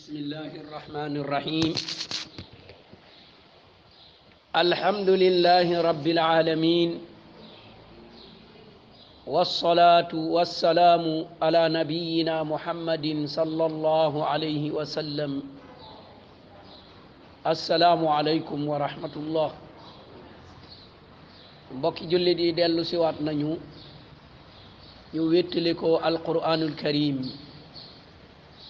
بسم 0.00 0.16
الله 0.16 0.52
الرحمن 0.64 1.14
الرحيم 1.22 1.72
الحمد 4.56 5.08
لله 5.24 5.68
رب 5.80 6.06
العالمين 6.16 6.90
والصلاة 9.28 10.08
والسلام 10.14 11.04
على 11.44 11.62
نبينا 11.68 12.36
محمد 12.48 13.04
صلى 13.28 13.64
الله 13.66 14.12
عليه 14.24 14.62
وسلم 14.72 15.32
السلام 17.46 18.00
عليكم 18.08 18.58
ورحمة 18.72 19.14
الله 19.16 19.50
mbokki 21.76 22.08
جلدي 22.08 22.48
yi 22.56 22.56
dellu 22.56 22.88
siwaat 22.88 23.20
nañu 23.20 23.60
ñu 25.12 25.22
wéttali 25.28 25.76
ko 25.76 25.90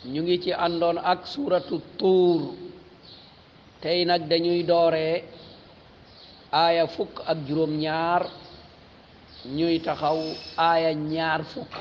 ñu 0.09 0.23
ngi 0.23 0.41
ci 0.43 0.51
àndoon 0.53 0.97
ak 0.97 1.27
suratu 1.27 1.81
tuur 1.99 2.55
tey 3.83 4.05
nag 4.07 4.23
dañuy 4.31 4.63
dooree 4.65 5.23
aaya 6.53 6.87
fukk 6.87 7.17
ak 7.27 7.39
juróom 7.47 7.77
ñaar 7.77 8.23
ñuy 9.45 9.79
taxaw 9.85 10.19
aaya 10.57 10.93
ñaar 10.95 11.43
fukk 11.53 11.73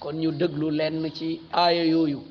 kon 0.00 0.16
ñu 0.20 0.30
déglu 0.32 0.70
lenn 0.70 1.10
ci 1.16 1.40
aaya 1.52 1.84
yooyu 1.84 2.22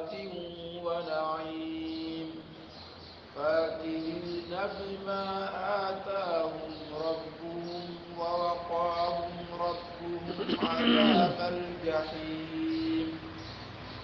ما 5.06 5.50
آتاهم 5.90 6.74
ربهم 6.96 7.84
ووقاهم 8.20 9.40
ربهم 9.60 10.20
عذاب 10.68 11.40
الجحيم 11.54 13.08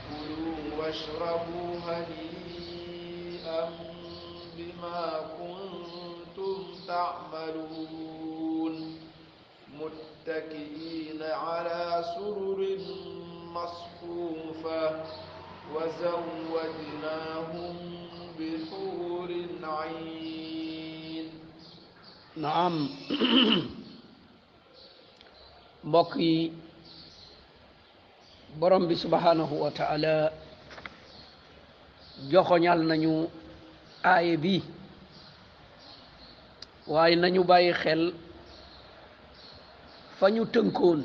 كلوا 0.10 0.62
واشربوا 0.80 1.72
هنيئا 1.88 3.62
بما 4.58 5.02
كنتم 5.38 6.56
تعملون 6.88 8.74
متكئين 9.80 11.22
على 11.24 11.82
سرر 12.16 12.62
مصفوفة 13.54 14.90
وزودناهم 15.76 17.74
بحور 18.40 19.32
عين 19.64 20.39
naam 22.38 22.90
mbokk 25.86 26.14
yi 26.22 26.54
borom 28.60 28.86
bi 28.88 28.94
subhanahu 28.96 29.56
wa 29.66 29.70
taala 29.74 30.30
joxoñal 32.30 32.80
nañu 32.86 33.26
aaye 34.06 34.38
bi 34.38 34.62
waaye 36.88 37.16
nañu 37.18 37.42
bàyyi 37.44 37.72
xel 37.82 38.14
fa 40.20 40.28
ñu 40.30 40.46
tënkoon 40.54 41.02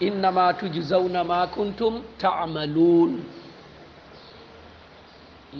innama 0.00 0.56
tujzawna 0.58 1.20
ma 1.24 1.38
kuntum 1.54 1.94
taamaluun 2.20 3.12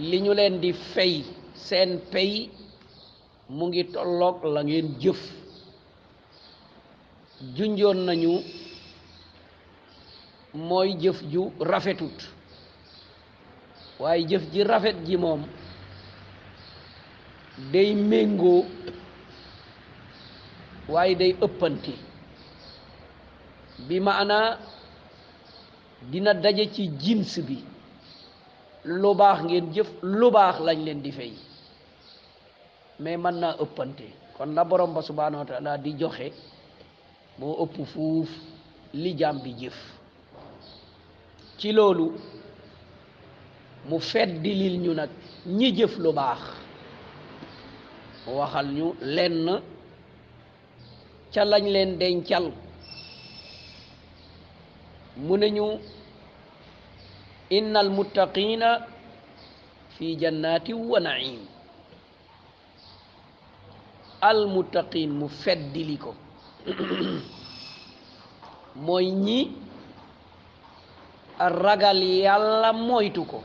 li 0.08 0.16
ñu 0.20 0.32
leen 0.34 0.60
di 0.64 0.72
fey 0.72 1.24
seen 1.54 1.98
pay 2.12 2.48
mu 3.48 3.66
ngi 3.68 3.82
tolloog 3.92 4.44
la 4.54 4.60
ngeen 4.62 4.88
jëf 5.02 5.20
junjoon 7.56 7.98
nañu 8.06 8.32
mooy 10.68 10.90
jëf 11.02 11.18
ju 11.32 11.42
rafetut 11.70 12.18
waaye 14.02 14.22
jëf 14.30 14.44
ji 14.52 14.60
rafet 14.70 14.96
ji 15.06 15.16
moom 15.22 15.42
day 17.72 17.94
méngoo 18.10 18.62
waaye 20.92 21.14
day 21.20 21.32
ëppante 21.46 21.92
bi 23.88 23.96
maana 24.06 24.38
dina 26.10 26.32
daje 26.42 26.64
ci 26.74 26.84
jins 27.02 27.32
bi 27.46 27.56
lu 29.00 29.10
baax 29.20 29.38
ngeen 29.44 29.66
jëf 29.74 29.88
lu 30.18 30.26
baax 30.36 30.56
lañ 30.66 30.78
leen 30.84 31.02
di 31.02 31.12
fay 31.12 31.32
mais 33.02 33.16
mën 33.22 33.32
naa 33.42 33.54
ëppante 33.64 34.06
kon 34.36 34.46
la 34.56 34.62
borom 34.70 34.92
ba 34.94 35.02
subhanahu 35.08 35.44
wa 35.64 35.76
di 35.84 35.92
joxe 36.00 36.26
moo 37.38 37.54
ëpp 37.62 37.74
fuuf 37.92 38.28
li 39.02 39.10
jaam 39.20 39.36
bi 39.42 39.50
jëf 39.60 39.78
ci 41.58 41.68
loolu 41.76 42.06
mu 43.88 43.96
feddi 44.10 44.52
lil 44.60 44.76
ñu 44.84 44.92
nag 44.98 45.10
ñi 45.56 45.68
jëf 45.78 45.94
lu 46.02 46.10
baax 46.18 46.38
mu 48.26 48.30
waxal 48.40 48.66
ñu 48.76 48.86
lenn 49.16 49.46
ca 51.32 51.42
lañ 51.50 51.64
leen 51.74 51.90
dencal 52.00 52.46
mu 55.24 55.34
ne 55.40 55.46
ñu 55.56 55.66
innal 57.58 57.88
muttaqina 57.96 58.70
fi 59.94 60.06
jannaati 60.20 60.72
wa 60.90 61.00
naim 61.00 61.40
almuttaqin 64.22 65.10
mu 65.18 65.26
feddili 65.42 65.96
ko 66.02 66.12
mooy 68.86 69.08
ñi 69.24 69.38
ragal 71.60 72.00
yàlla 72.24 72.68
moytu 72.88 73.22
ko 73.30 73.40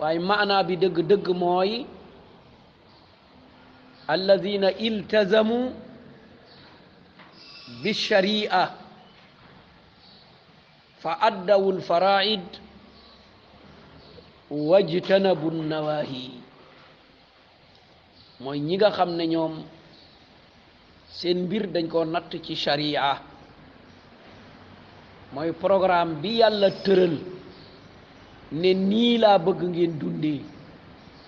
waaye 0.00 0.18
maanaa 0.28 0.62
bi 0.68 0.74
dëgg-dëgg 0.82 1.26
mooy 1.42 1.70
alladina 4.12 4.68
iltazamu 4.86 5.58
bisharia 7.82 8.60
fa 11.00 11.12
addawu 11.28 11.68
lfaraid 11.78 12.46
wajtanabu 14.68 15.48
nnawahi 15.54 16.24
mooy 18.42 18.58
ñi 18.66 18.74
nga 18.78 18.90
xam 18.96 19.10
ne 19.18 19.24
ñoom 19.32 19.54
seen 21.18 21.38
mbir 21.46 21.64
dañ 21.74 21.86
koo 21.92 22.04
natt 22.04 22.30
ci 22.44 22.54
sharia 22.54 23.04
mooy 25.34 25.52
programme 25.62 26.14
bi 26.22 26.30
yàlla 26.40 26.68
tëral 26.84 27.14
ne 28.60 28.70
nii 28.90 29.14
laa 29.22 29.38
bëgg 29.46 29.60
ngeen 29.70 29.94
dundee 30.00 30.40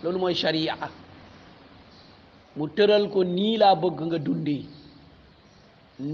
loolu 0.04 0.19
mooy 0.22 0.34
sharia 0.43 0.75
mu 2.56 2.65
tëral 2.76 3.04
ko 3.12 3.21
nii 3.37 3.56
laa 3.62 3.75
bëgg 3.82 3.98
nga 4.06 4.19
dundee 4.27 4.65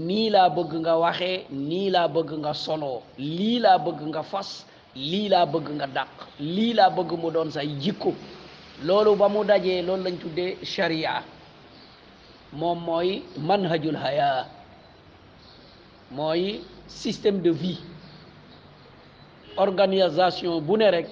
ni 0.07 0.21
la 0.35 0.43
bëgg 0.55 0.71
nga 0.81 0.93
waxee 1.03 1.37
nii 1.67 1.87
laa 1.95 2.07
bëgg 2.15 2.29
nga 2.41 2.51
soloo 2.65 2.99
lii 3.37 3.57
laa 3.65 3.77
bëgg 3.85 4.01
nga 4.09 4.21
fas 4.31 4.49
bëgg 5.51 5.67
nga 5.79 6.89
bëgg 6.95 7.09
mu 7.21 7.29
doon 7.35 7.49
say 7.55 7.69
jikko 7.83 8.11
loolu 8.83 9.15
ba 9.17 9.29
mu 9.29 9.43
dajee 9.43 9.81
loolu 9.81 10.03
lañ 10.03 10.17
tuddee 10.19 10.57
sharia 10.63 11.23
moom 12.53 12.79
mooy 12.85 13.23
manhajul 13.39 13.95
haya 13.95 14.45
mooy 16.11 16.61
système 16.87 17.41
de 17.41 17.49
vie 17.51 17.77
organisation 19.57 20.61
bu 20.61 20.77
ne 20.77 20.89
rek 20.91 21.07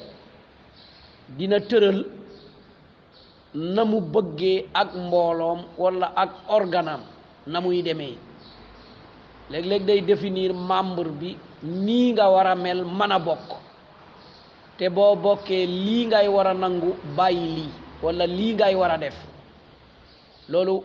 dina 1.37 1.59
tëral 1.59 2.05
na 3.55 3.83
mu 3.85 3.99
bëggee 4.01 4.67
ak 4.73 4.93
mbooloom 4.95 5.65
walla 5.77 6.07
ak 6.15 6.29
organam 6.49 7.01
na 7.47 7.59
muy 7.61 7.81
demee 7.81 8.17
léeg-léeg 9.49 9.85
day 9.85 10.01
definiir 10.01 10.53
membre 10.53 11.09
bi 11.19 11.37
nii 11.63 12.11
nga 12.13 12.29
war 12.31 12.47
a 12.47 12.55
mel 12.55 12.85
mën 12.85 13.11
a 13.11 13.19
bokk 13.19 13.64
te 14.77 14.89
boo 14.89 15.15
bokkee 15.15 15.65
lii 15.65 16.05
ngay 16.07 16.27
war 16.27 16.47
a 16.47 16.53
nangu 16.53 16.95
bàyyi 17.15 17.55
lii 17.55 17.69
walla 18.03 18.27
lii 18.27 18.53
ngay 18.53 18.75
war 18.75 18.91
a 18.91 18.97
def 18.97 19.15
loolu 20.49 20.83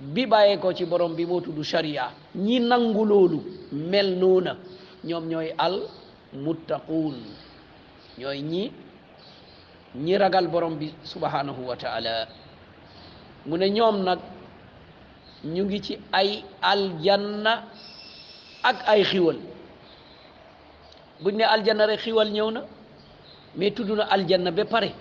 bi 0.00 0.26
bàyyeekoo 0.26 0.72
ci 0.72 0.84
borom 0.86 1.14
bi 1.14 1.26
moo 1.26 1.40
tudd 1.40 1.62
sharia 1.62 2.10
ñii 2.36 2.60
nangu 2.60 3.04
loolu 3.04 3.38
mel 3.72 4.16
noona 4.18 4.56
ñoom 5.04 5.24
ñooy 5.28 5.52
al 5.58 5.78
muttaquun 6.34 7.16
ñooy 8.18 8.40
ñi 8.40 8.72
ñi 9.96 10.18
ragal 10.18 10.48
borom 10.48 10.76
bi 10.78 10.94
subhanahu 11.04 11.66
wa 11.68 11.76
mu 13.46 13.56
ne 13.58 13.70
ñoom 13.70 14.02
nag 14.04 14.18
ñu 15.44 15.64
ngi 15.64 15.80
ci 15.80 15.98
ay 16.12 16.44
aljanna 16.62 17.64
ak 18.62 18.82
ay 18.86 19.04
xiwal 19.04 19.36
buñ 21.20 21.36
ne 21.36 21.42
aljanna 21.44 21.86
rek 21.86 22.00
xiwal 22.00 22.28
ñëw 22.30 22.50
na 22.50 22.60
mais 23.56 23.72
tudduna 23.74 24.04
aljanna 24.10 24.50
be 24.50 24.64
pare 24.64 24.92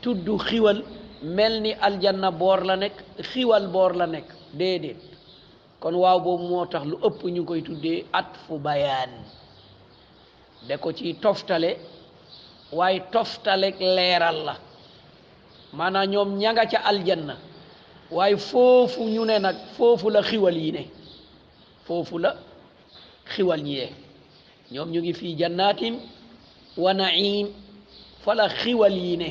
tuddu 0.00 0.38
xiwal 0.38 0.84
mel 1.22 1.60
ni 1.62 1.72
aljanna 1.80 2.30
boor 2.30 2.64
la 2.64 2.76
nekk 2.76 2.94
xiwal 3.30 3.68
boor 3.68 3.94
la 3.96 4.06
nekk 4.06 4.28
déedéet 4.52 4.96
kon 5.80 5.94
waaw 5.94 6.20
boobu 6.20 6.48
moo 6.48 6.66
tax 6.66 6.84
lu 6.86 6.96
ëpp 7.06 7.20
ñu 7.34 7.44
koy 7.44 7.62
tuddee 7.62 8.04
at 8.12 8.30
fu 8.46 8.58
bayaan 8.58 9.10
da 10.68 10.76
ko 10.78 10.92
ci 10.92 11.14
toftale 11.14 11.76
waaye 12.72 13.00
toftaleg 13.12 13.76
leeral 13.80 14.36
la 14.44 14.54
maanaam 15.72 16.10
ñoom 16.10 16.30
ña 16.40 16.52
nga 16.52 16.66
ca 16.70 16.78
aljanna 16.84 17.36
waaye 18.10 18.36
foofu 18.36 19.04
ñu 19.04 19.24
ne 19.24 19.38
nag 19.38 19.56
foofu 19.76 20.10
la 20.10 20.22
xiwal 20.22 20.56
yi 20.56 20.72
ne 20.72 20.84
foofu 21.86 22.18
la 22.18 22.30
xiwal 23.32 23.60
ñi 23.62 23.72
ye 23.78 23.86
ñoom 24.72 24.88
ñu 24.92 25.00
ngi 25.00 25.14
fii 25.14 25.34
jannaatim 25.38 25.94
wa 26.76 26.94
naim 26.94 27.46
fa 28.36 28.48
xiwal 28.60 28.92
yi 29.04 29.14
ne 29.22 29.28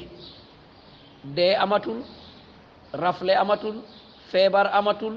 dee 1.36 1.54
amatul 1.66 1.98
rafle 2.94 3.30
amatul 3.44 3.76
feebar 4.32 4.68
amatul 4.80 5.16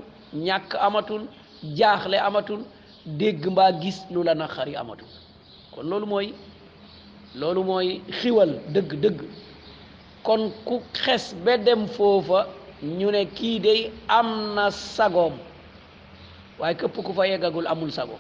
ñàkk 0.48 0.70
amatul 0.88 1.22
jaaxle 1.78 2.14
amatul 2.28 2.60
dégg 3.20 3.44
mbaa 3.52 3.72
gis 3.82 3.98
lu 4.12 4.22
la 4.22 4.34
naqari 4.34 4.74
amatul 4.82 5.08
kon 5.74 5.84
loolu 5.90 6.06
mooy 6.12 6.26
loolu 7.40 7.60
mooy 7.70 7.88
xiwal 8.18 8.50
dëgg-dëgg 8.74 9.20
kon 10.26 10.42
ku 10.66 10.74
xes 11.02 11.24
be 11.44 11.52
dem 11.66 11.80
foofa 11.94 12.40
ñu 12.98 13.08
ne 13.10 13.22
kii 13.36 13.58
day 13.66 13.80
am 14.18 14.28
na 14.54 14.70
sagoom 14.96 15.34
waaye 16.60 16.74
képp 16.80 16.96
ku 17.06 17.12
fa 17.16 17.24
yeggagul 17.30 17.66
amul 17.72 17.90
sago 17.98 18.16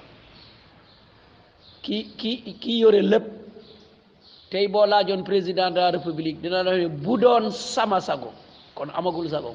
ki 1.84 1.96
ki 2.18 2.30
kii 2.62 2.80
yore 2.82 3.02
lépp 3.12 3.26
tey 4.52 4.66
boo 4.68 4.84
laajoon 4.86 5.22
président 5.28 5.70
de 5.70 5.76
la 5.80 5.90
république 5.92 6.38
bu 7.02 7.16
doon 7.24 7.50
sama 7.50 8.00
sago 8.00 8.30
kon 8.74 8.90
amagul 8.98 9.28
sago 9.34 9.52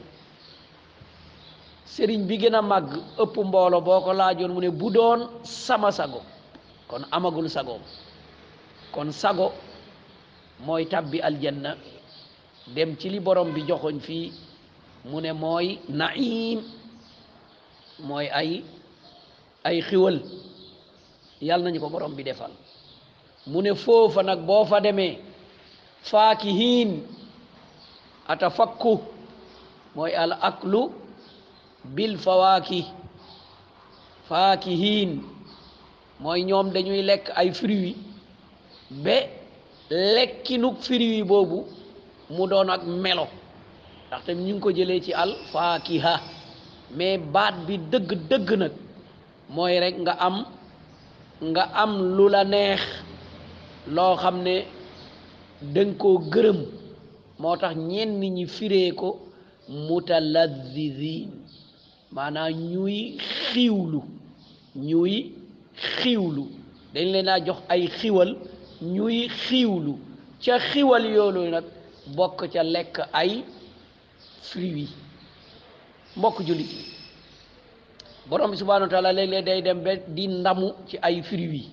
sëriñ 1.93 2.21
bi 2.27 2.35
gën 2.41 2.55
a 2.55 2.61
màgg 2.61 2.89
ëpp 3.23 3.35
mboolo 3.47 3.77
boo 3.87 3.99
ko 4.05 4.11
laajoon 4.13 4.51
mu 4.55 4.61
ne 4.61 4.69
bu 4.79 4.89
doon 4.91 5.19
sama 5.43 5.91
sago 5.91 6.21
kon 6.89 7.03
amagul 7.17 7.47
sago 7.49 7.75
kon 8.95 9.11
sago 9.11 9.47
mooy 10.65 10.83
tabbi 10.91 11.17
aljanna 11.27 11.71
dem 12.75 12.91
ci 12.99 13.09
li 13.09 13.19
borom 13.25 13.49
bi 13.55 13.61
joxoñ 13.69 13.95
fii 14.05 14.31
mu 15.09 15.17
ne 15.21 15.31
mooy 15.33 15.67
naim 15.89 16.59
mooy 18.07 18.27
ay 18.39 18.49
ay 19.69 19.77
xiwal 19.87 20.17
yàlla 21.47 21.63
nañu 21.65 21.79
ko 21.83 21.89
borom 21.89 22.15
bi 22.15 22.23
defal 22.23 22.51
mu 23.47 23.61
ne 23.61 23.73
foofa 23.77 24.23
nag 24.25 24.39
boo 24.45 24.65
fa 24.65 24.81
demee 24.81 25.19
faaki 26.09 26.49
hiin 26.59 26.91
ata 28.27 28.49
fakku 28.49 28.99
mooy 29.95 30.13
al 30.17 30.33
aklu 30.41 30.89
bil 31.95 32.17
fawaaki 32.17 32.81
faaki 34.29 34.73
hiin 34.81 35.11
mooy 36.23 36.41
ñoom 36.49 36.67
dañuy 36.73 37.01
lekk 37.09 37.25
ay 37.39 37.49
firwi 37.59 37.91
be 39.03 39.15
lekkinug 40.15 40.75
firwi 40.87 41.21
boobu 41.29 41.59
mu 42.35 42.43
doon 42.49 42.69
ak 42.73 42.81
melo 43.03 43.25
ndax 44.07 44.21
tam 44.25 44.39
ñu 44.45 44.53
ngi 44.55 44.61
ko 44.63 44.69
jëlee 44.77 45.01
ci 45.05 45.11
al 45.13 45.31
faakiha 45.51 46.13
mais 46.97 47.17
baat 47.33 47.55
bi 47.67 47.75
dëgg 47.91 48.09
dëgg 48.29 48.49
nag 48.57 48.73
mooy 49.55 49.79
rek 49.79 49.95
nga 50.03 50.13
am 50.27 50.37
nga 51.51 51.63
am 51.83 51.91
lu 52.17 52.27
la 52.29 52.43
neex 52.43 52.81
loo 53.93 54.15
xam 54.17 54.43
ne 54.43 54.55
dañ 55.75 55.87
koo 56.01 56.17
gërëm 56.33 56.59
moo 57.41 57.55
tax 57.61 57.73
ñenn 57.89 58.11
ñi 58.35 58.45
firee 58.55 58.91
ko 58.99 59.09
mutalazizin 59.87 61.29
maanaam 62.15 62.53
ñuy 62.71 62.97
xiwlu 63.43 63.99
ñuy 64.89 65.13
xiwlu 66.01 66.43
dañ 66.93 67.05
leen 67.13 67.27
a 67.33 67.45
jox 67.45 67.57
ay 67.73 67.83
xiwal 67.99 68.29
ñuy 68.95 69.17
xiiwlu 69.43 69.93
ca 70.45 70.55
xiwal 70.69 71.03
yoolu 71.15 71.41
nag 71.53 71.65
bokk 72.15 72.39
ca 72.53 72.61
lekk 72.73 72.95
ay 73.21 73.31
fruits 74.47 74.93
mbokk 76.17 76.37
jullit 76.47 76.71
yi 76.77 76.83
borom 78.29 78.51
bi 78.51 78.57
subhanahu 78.61 78.83
wa 78.83 78.89
taala 78.93 79.11
léeg 79.17 79.45
day 79.47 79.59
dem 79.65 79.79
be 79.85 79.91
di 80.15 80.23
ndamu 80.39 80.67
ci 80.87 80.95
ay 81.07 81.15
fruits 81.29 81.67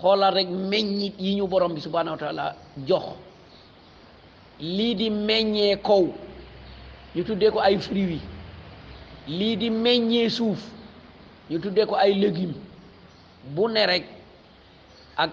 xoolal 0.00 0.32
rekk 0.36 0.50
meññit 0.70 1.14
yi 1.24 1.30
ñu 1.38 1.44
borom 1.50 1.72
bi 1.76 1.80
subhaanahu 1.80 2.18
wa 2.20 2.54
jox 2.88 3.04
lii 4.76 4.94
di 4.94 5.08
meññee 5.10 5.76
kaw 5.88 6.04
ñu 7.14 7.22
tuddee 7.26 7.50
ko 7.54 7.58
ay 7.68 7.76
fruits 7.86 8.22
lii 9.38 9.54
di 9.60 9.68
meññee 9.84 10.28
suuf 10.36 10.60
ñu 11.50 11.56
tuddee 11.62 11.86
ko 11.90 11.94
ay 12.04 12.12
légumes 12.22 12.60
bu 13.54 13.64
ne 13.74 13.82
rekk 13.92 14.06
ak 15.24 15.30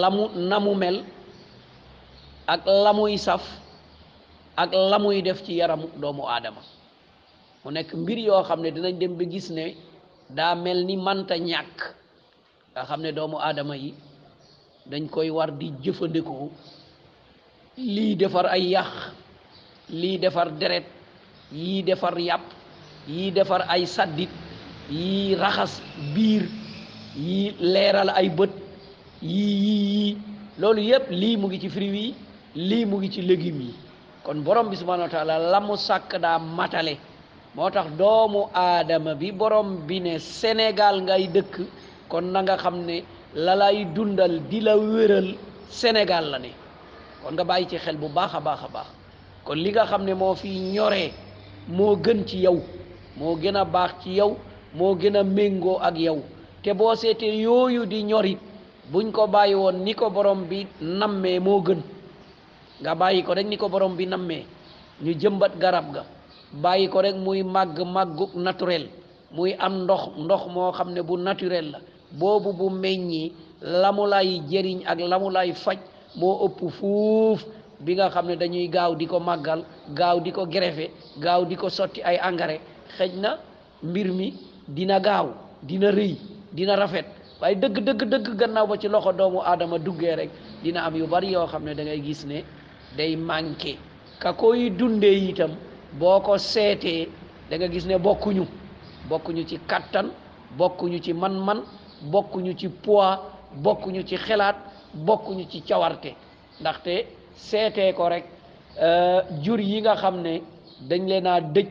lamu 0.00 0.24
namu 0.50 0.72
mel 0.82 0.96
ak 2.52 2.62
lamuy 2.84 3.16
saf 3.26 3.42
ak 4.62 4.70
lamuy 4.90 5.18
def 5.26 5.40
ci 5.44 5.52
yaramu 5.60 5.86
doomu 6.02 6.22
aadama 6.34 6.62
mu 7.64 7.70
nekk 7.74 7.90
mbir 8.02 8.18
yoo 8.28 8.42
xam 8.48 8.60
ne 8.62 8.70
dinañ 8.74 8.94
dem 9.00 9.12
ba 9.18 9.24
gis 9.32 9.48
ne 9.50 9.64
daa 10.36 10.54
mel 10.54 10.78
ni 10.88 10.96
manta 11.06 11.36
ñàkk 11.36 11.78
nga 12.74 12.82
xam 12.90 13.00
ne 13.06 13.12
doomu 13.14 13.38
aadama 13.38 13.78
yi 13.78 13.94
dañ 14.90 15.02
koy 15.14 15.30
war 15.30 15.50
di 15.58 15.66
jëfandikoo 15.84 16.46
lii 17.94 18.12
defar 18.20 18.46
ay 18.56 18.64
yàq 18.74 18.92
lii 20.00 20.16
defar 20.22 20.48
deret 20.60 20.86
yii 21.58 21.80
defar 21.88 22.14
yàpp 22.28 22.42
yii 23.14 23.30
defar 23.36 23.62
ay 23.74 23.82
saddit 23.96 24.32
yii 24.96 25.34
raxas 25.42 25.74
biir 26.14 26.44
yii 27.24 27.48
leeral 27.72 28.10
ay 28.20 28.26
bët 28.38 28.50
yii 29.32 29.50
yii 29.64 29.86
yii 29.94 30.12
loolu 30.60 30.80
yépp 30.90 31.06
lii 31.20 31.34
mu 31.40 31.46
ngi 31.48 31.58
ci 31.62 31.68
fruits 31.74 31.94
yi 32.00 32.08
lii 32.68 32.84
mu 32.90 32.96
ngi 32.98 33.10
ci 33.14 33.20
légumes 33.28 33.66
yi 33.70 33.74
kon 34.26 34.38
borom 34.44 34.66
bi 34.70 34.74
subhanahu 34.80 35.06
wa 35.08 35.14
taala 35.14 35.34
la 35.52 35.60
mu 35.66 35.74
sàkk 35.86 36.10
daa 36.24 36.38
matale 36.58 36.94
moo 37.54 37.70
tax 37.74 37.86
doomu 37.98 38.40
aadama 38.64 39.12
bi 39.20 39.28
boroom 39.38 39.68
bi 39.86 39.96
ne 40.06 40.14
senegal 40.18 40.96
ngay 41.06 41.24
dëkk 41.34 41.56
kon 42.10 42.32
na 42.32 42.40
nga 42.44 42.56
xam 42.60 42.76
ne 42.84 43.04
la 43.34 43.72
dundal 43.96 44.40
di 44.50 44.58
la 44.60 44.74
wéral 44.76 45.28
Sénégal 45.68 46.24
la 46.32 46.38
ne 46.38 46.50
kon 47.22 47.32
nga 47.34 47.44
bàyyi 47.48 47.66
ci 47.70 47.76
xel 47.78 47.96
bu 47.96 48.08
baax 48.16 48.32
a 48.34 48.40
baax 48.46 48.60
a 48.64 48.68
baax 48.74 48.86
kon 49.46 49.54
li 49.64 49.70
nga 49.72 49.84
xam 49.90 50.02
ne 50.04 50.12
moo 50.14 50.34
fi 50.40 50.48
ñoree 50.74 51.10
moo 51.76 51.94
gën 52.04 52.20
ci 52.28 52.36
yow 52.44 52.58
moo 53.18 53.34
gën 53.40 53.56
a 53.56 53.64
baax 53.74 53.92
ci 54.02 54.10
yow 54.18 54.30
moo 54.78 54.92
gën 55.00 55.16
a 55.16 55.22
méngoo 55.22 55.78
ak 55.86 55.96
yow 56.06 56.18
te 56.62 56.70
boo 56.78 56.94
seetee 56.94 57.36
yooyu 57.44 57.86
di 57.86 58.02
ñori 58.04 58.36
buñ 58.92 59.06
ko 59.12 59.26
bàyyi 59.26 59.54
woon 59.54 59.76
ni 59.84 59.94
ko 59.94 60.10
borom 60.10 60.40
bi 60.50 60.58
nammee 60.80 61.40
moo 61.40 61.60
gën 61.66 61.80
nga 62.80 62.92
bàyyi 63.00 63.22
ko 63.26 63.32
rek 63.34 63.46
ni 63.46 63.56
ko 63.56 63.68
borom 63.68 63.96
bi 63.96 64.06
nammee 64.06 64.44
ñu 65.02 65.12
jëmbat 65.20 65.52
garab 65.62 65.86
ga 65.94 66.02
bàyyi 66.62 66.88
ko 66.88 67.00
rek 67.00 67.16
muy 67.16 67.42
màgg 67.42 67.78
màgguk 67.94 68.32
naturel 68.44 68.86
muy 69.36 69.50
am 69.66 69.74
ndox 69.84 70.02
ndox 70.24 70.42
moo 70.54 70.70
xam 70.76 70.88
ne 70.92 71.00
bu 71.02 71.16
naturel 71.16 71.66
la 71.72 71.78
boobu 72.14 72.52
bu 72.52 72.70
meññi 72.70 73.32
lamu 73.62 74.06
lay 74.10 74.40
jëriñ 74.48 74.82
ak 74.86 74.98
lamu 75.10 75.28
faj 75.64 75.78
moo 76.16 76.36
ëpp 76.46 76.58
fuuf 76.78 77.40
bi 77.84 77.92
nga 77.94 78.10
xam 78.14 78.26
ne 78.26 78.36
dañuy 78.36 78.68
gaaw 78.74 78.92
di 78.94 79.06
ko 79.06 79.18
màggal 79.18 79.60
gaaw 79.98 80.16
di 80.24 80.30
ko 80.32 80.42
greffé 80.46 80.86
gaaw 81.24 81.42
di 81.44 81.56
ko 81.56 81.68
sotti 81.68 82.00
ay 82.02 82.16
engrais 82.28 82.60
xëj 82.98 83.12
na 83.22 83.30
mbir 83.88 84.08
mi 84.18 84.28
dina 84.76 84.98
gaaw 85.00 85.26
dina 85.68 85.88
rëy 85.90 86.12
dina 86.56 86.74
rafet 86.76 87.06
waaye 87.40 87.54
dëgg 87.62 87.76
dëgg 87.86 88.00
dëgg 88.12 88.26
gannaaw 88.40 88.66
ba 88.66 88.76
ci 88.80 88.88
loxo 88.88 89.12
doomu 89.12 89.40
aadama 89.40 89.78
duggee 89.78 90.14
rek 90.14 90.30
dina 90.62 90.80
am 90.86 90.94
yu 90.96 91.06
bari 91.06 91.28
yoo 91.32 91.46
xam 91.46 91.64
ne 91.64 91.74
da 91.74 91.82
ngay 91.82 92.00
gis 92.04 92.22
ne 92.26 92.44
day 92.96 93.16
manqué 93.16 93.74
ka 94.22 94.32
koy 94.32 94.70
dundee 94.70 95.28
itam 95.30 95.50
boo 95.98 96.20
ko 96.20 96.38
seetee 96.38 97.08
da 97.50 97.56
nga 97.56 97.68
gis 97.68 97.86
ne 97.86 97.98
bokkuñu 97.98 98.44
bokkuñu 99.08 99.44
ci 99.48 99.58
kattan 99.70 100.06
bokkuñu 100.58 100.98
ci 101.04 101.12
man-man 101.12 101.60
bokkuñu 102.12 102.54
ci 102.56 102.68
poids 102.68 103.20
bokkuñu 103.64 104.02
ci 104.04 104.16
xelaat 104.16 104.56
bokkuñu 104.94 105.46
ci 105.50 105.60
cawarte 105.62 106.12
ndaxte 106.60 107.06
seete 107.34 107.92
ko 107.96 108.08
rek 108.08 108.24
euh, 108.80 109.22
jur 109.42 109.60
yi 109.60 109.80
nga 109.80 109.96
xam 109.96 110.20
ne 110.20 110.40
dañ 110.88 111.02
leen 111.08 111.26
a 111.26 111.40
dëj 111.40 111.66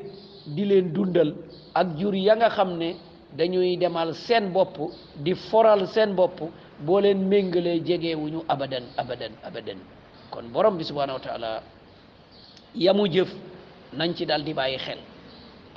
di 0.48 0.66
leen 0.66 0.92
dundal 0.94 1.36
ak 1.74 1.88
jur 1.98 2.14
ya 2.16 2.36
nga 2.36 2.50
xam 2.50 2.78
ne 2.78 2.96
dañuy 3.38 3.78
demal 3.78 4.14
seen 4.14 4.52
bopp 4.54 4.76
di 5.16 5.34
foral 5.36 5.88
seen 5.88 6.16
bopp 6.16 6.40
boo 6.80 7.00
leen 7.00 7.20
méngalee 7.28 7.80
jegewuñu 7.86 8.42
abadan 8.48 8.84
abadan 8.98 9.32
abadan 9.44 9.78
kon 10.30 10.44
borom 10.52 10.78
bi 10.78 10.84
subhanahu 10.84 11.20
wa 11.20 11.62
yamu 12.76 13.08
jëf 13.12 13.30
nañ 13.98 14.16
ci 14.16 14.26
dal 14.26 14.44
di 14.44 14.54
bàyyi 14.54 14.78
xel 14.78 14.98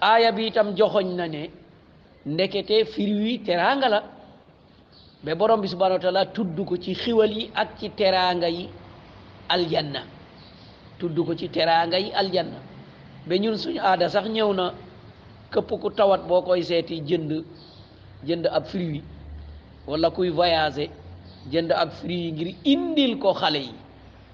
aaya 0.01 0.33
bi 0.33 0.47
itam 0.47 0.75
joxoñ 0.75 1.07
na 1.15 1.27
ne 1.29 1.51
ndekete 2.27 2.85
fir 2.87 3.15
wi 3.17 3.43
la 3.47 4.03
mais 5.27 5.35
borom 5.37 5.57
bi 5.61 5.67
subhanahu 5.69 5.95
wa 5.95 5.99
taala 5.99 6.27
tudd 6.33 6.55
ko 6.65 6.77
ci 6.77 6.95
xiwal 6.95 7.31
yi 7.31 7.51
ak 7.55 7.77
ci 7.81 7.91
teraanga 7.91 8.47
yi 8.49 8.69
aljanna 9.49 10.03
tudd 10.99 11.17
ko 11.27 11.35
ci 11.35 11.49
teraanga 11.49 11.99
yi 11.99 12.13
aljanna 12.15 12.59
ba 13.27 13.35
ñun 13.39 13.57
suñu 13.59 13.81
aada 13.83 14.09
sax 14.09 14.27
ñëw 14.31 14.51
na 14.55 14.67
këpp 15.53 15.71
ku 15.83 15.91
tawat 15.91 16.23
boo 16.29 16.43
koy 16.47 16.63
seeti 16.63 17.03
jënd 17.09 17.31
jënd 18.29 18.45
ab 18.47 18.65
fruit 18.71 18.95
yi 18.95 19.03
wala 19.91 20.11
kuy 20.11 20.31
voyager 20.31 20.91
jënd 21.53 21.71
ak 21.73 21.91
fruit 21.99 22.15
yi 22.23 22.31
ngir 22.33 22.51
indil 22.73 23.19
ko 23.19 23.35
xale 23.35 23.57
yi 23.67 23.75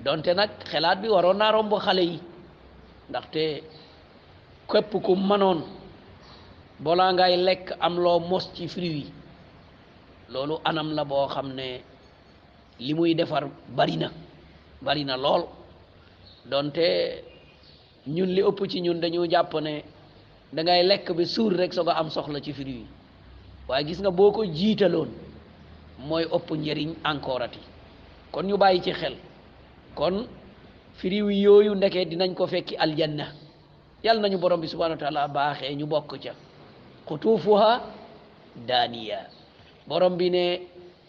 donte 0.04 0.28
nag 0.34 0.50
xelaat 0.70 0.98
bi 1.00 1.08
waroon 1.08 1.38
naa 1.40 1.52
romb 1.56 1.72
xale 1.84 2.02
yi 2.10 2.16
ndaxte 3.10 3.42
këpp 4.70 4.92
ku 5.06 5.12
mënoon 5.16 5.58
balaa 6.84 7.10
ngay 7.14 7.34
lekk 7.46 7.66
am 7.86 7.94
loo 8.04 8.18
mos 8.30 8.44
ci 8.54 8.68
fruit 8.68 8.92
yi 8.96 9.06
loolu 10.32 10.56
anam 10.64 10.90
la 10.96 11.04
boo 11.04 11.26
xam 11.28 11.52
ne 11.52 11.68
li 12.80 12.92
muy 12.94 13.14
defar 13.14 13.44
bari 13.78 13.96
na 13.96 14.08
bari 14.86 15.04
na 15.04 15.14
lool 15.16 15.42
donte 16.50 16.86
ñun 18.16 18.30
li 18.34 18.42
ëpp 18.42 18.60
ci 18.70 18.78
ñun 18.80 19.00
dañu 19.00 19.26
jàpp 19.32 19.52
ne 19.62 19.74
da 20.52 20.74
lekk 20.82 21.12
bi 21.16 21.24
suur 21.26 21.52
rek 21.56 21.72
soo 21.74 21.84
ko 21.84 21.90
am 21.90 22.10
soxla 22.10 22.40
ci 22.40 22.52
fruit 22.52 22.68
yi 22.80 22.86
waaye 23.68 23.86
gis 23.86 24.00
nga 24.00 24.10
boo 24.10 24.32
ko 24.32 24.42
jiitaloon 24.44 25.10
mooy 26.08 26.24
ëpp 26.36 26.48
njëriñ 26.52 26.90
encore 27.04 27.50
kon 28.32 28.42
ñu 28.46 28.56
bàyyi 28.56 28.82
ci 28.82 28.92
xel 28.92 29.14
kon 29.94 30.26
fruit 30.94 31.10
yi 31.28 31.42
yooyu 31.44 31.74
ndeke 31.74 32.04
dinañ 32.06 32.34
ko 32.34 32.46
fekki 32.46 32.74
aljanna 32.76 33.26
yàlla 34.04 34.22
nañu 34.22 34.38
borom 34.38 34.60
bi 34.60 34.68
subhanahu 34.68 34.94
wa 34.94 34.98
taala 34.98 35.28
baaxee 35.28 35.74
ñu 35.74 35.86
bokk 35.86 36.16
ca 36.22 36.34
xutuufuha 37.06 37.70
daaniya 38.68 39.20
borom 39.86 40.16
bi 40.16 40.30
ne 40.30 40.60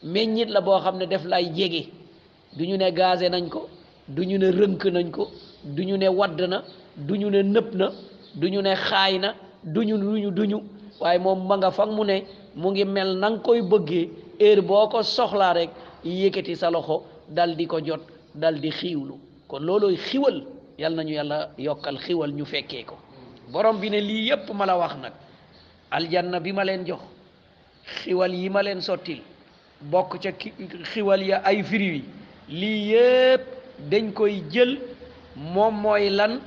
meññit 0.04 0.48
la 0.50 0.62
boo 0.66 0.80
xam 0.80 0.98
ne 1.00 1.06
def 1.10 1.24
lay 1.26 1.52
jege 1.56 1.88
du 2.58 2.66
ñu 2.68 2.78
ne 2.78 2.90
gazé 2.92 3.30
nañ 3.30 3.48
ko 3.50 3.68
du 4.08 4.24
ñu 4.26 4.38
ne 4.38 4.50
rënk 4.52 4.86
nañ 4.86 5.10
ko 5.12 5.28
du 5.64 5.84
ñu 5.86 5.98
ne 5.98 6.08
wadd 6.08 6.42
na 6.42 6.64
du 6.98 7.16
ñu 7.18 7.30
ne 7.30 7.42
nëpp 7.42 7.74
na 7.76 7.92
du 8.36 8.50
ñu 8.50 8.62
ne 8.62 8.76
xaay 8.76 9.20
na 9.20 9.36
du 9.64 9.84
ñu 9.86 9.98
duñu 9.98 10.32
duñu 10.32 10.58
waaye 11.00 11.20
moom 11.20 11.48
ma 11.48 11.58
nga 11.58 11.72
fag 11.72 11.90
mu 11.92 12.04
ne 12.04 12.24
mu 12.56 12.70
ngi 12.72 12.86
mel 12.86 13.18
na 13.20 13.30
koy 13.40 13.62
bëggee 13.62 14.10
heure 14.40 14.62
boo 14.62 14.88
ko 14.90 15.02
soxlaa 15.04 15.54
rek 15.54 15.70
yëkkati 16.04 16.56
sa 16.56 16.70
loxo 16.70 17.04
dal 17.30 17.56
di 17.56 17.66
ko 17.68 17.80
jot 17.80 18.02
dal 18.36 18.60
di 18.60 18.70
xiiwlu 18.72 19.14
kon 19.48 19.60
loolooy 19.64 19.96
xiwal 19.98 20.44
yal 20.78 20.94
nañu 20.96 21.14
yàlla 21.14 21.52
yokkal 21.58 21.98
xiwal 21.98 22.32
ñu 22.34 22.44
fekkee 22.46 22.84
ko 22.84 22.96
borom 23.52 23.80
bi 23.80 23.90
ne 23.90 24.00
lii 24.02 24.26
yépp 24.28 24.50
ma 24.54 24.66
la 24.66 24.76
wax 24.78 24.96
nag 25.02 25.14
aljanna 25.92 26.40
bi 26.40 26.52
ma 26.52 26.64
leen 26.66 26.86
jox 26.86 27.00
xiwal 27.96 28.34
yi 28.42 28.50
ma 28.50 28.62
leen 28.64 28.82
sottil 28.82 29.22
bokk 29.92 30.12
ca 30.24 30.32
xiwal 30.94 31.22
ya 31.24 31.38
ay 31.44 31.64
firiwi 31.64 32.02
lii 32.50 32.80
yépp 32.92 33.42
dañ 33.90 34.12
koy 34.14 34.42
jël 34.52 34.72
moom 35.36 35.76
mooy 35.82 36.10
lan 36.10 36.40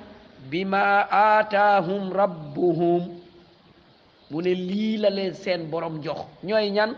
bi 0.50 0.64
ma 0.64 0.82
aataahum 1.10 2.12
rabbuhum 2.12 3.02
mu 4.30 4.40
ne 4.42 4.54
lii 4.54 4.96
la 4.96 5.10
leen 5.10 5.34
seen 5.34 5.68
borom 5.70 6.00
jox 6.02 6.18
ñooy 6.42 6.70
ñan 6.70 6.90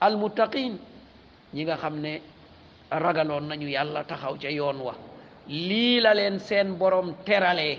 almuttaqin 0.00 0.78
ñi 1.54 1.64
nga 1.64 1.76
xam 1.76 1.96
ne 2.00 2.20
ragaloon 2.90 3.44
nañu 3.48 3.68
yàlla 3.68 4.04
taxaw 4.04 4.34
ca 4.42 4.50
yoon 4.50 4.78
wa 4.80 4.94
lii 5.48 6.00
la 6.00 6.14
leen 6.14 6.38
seen 6.38 6.78
borom 6.78 7.14
teralee 7.26 7.78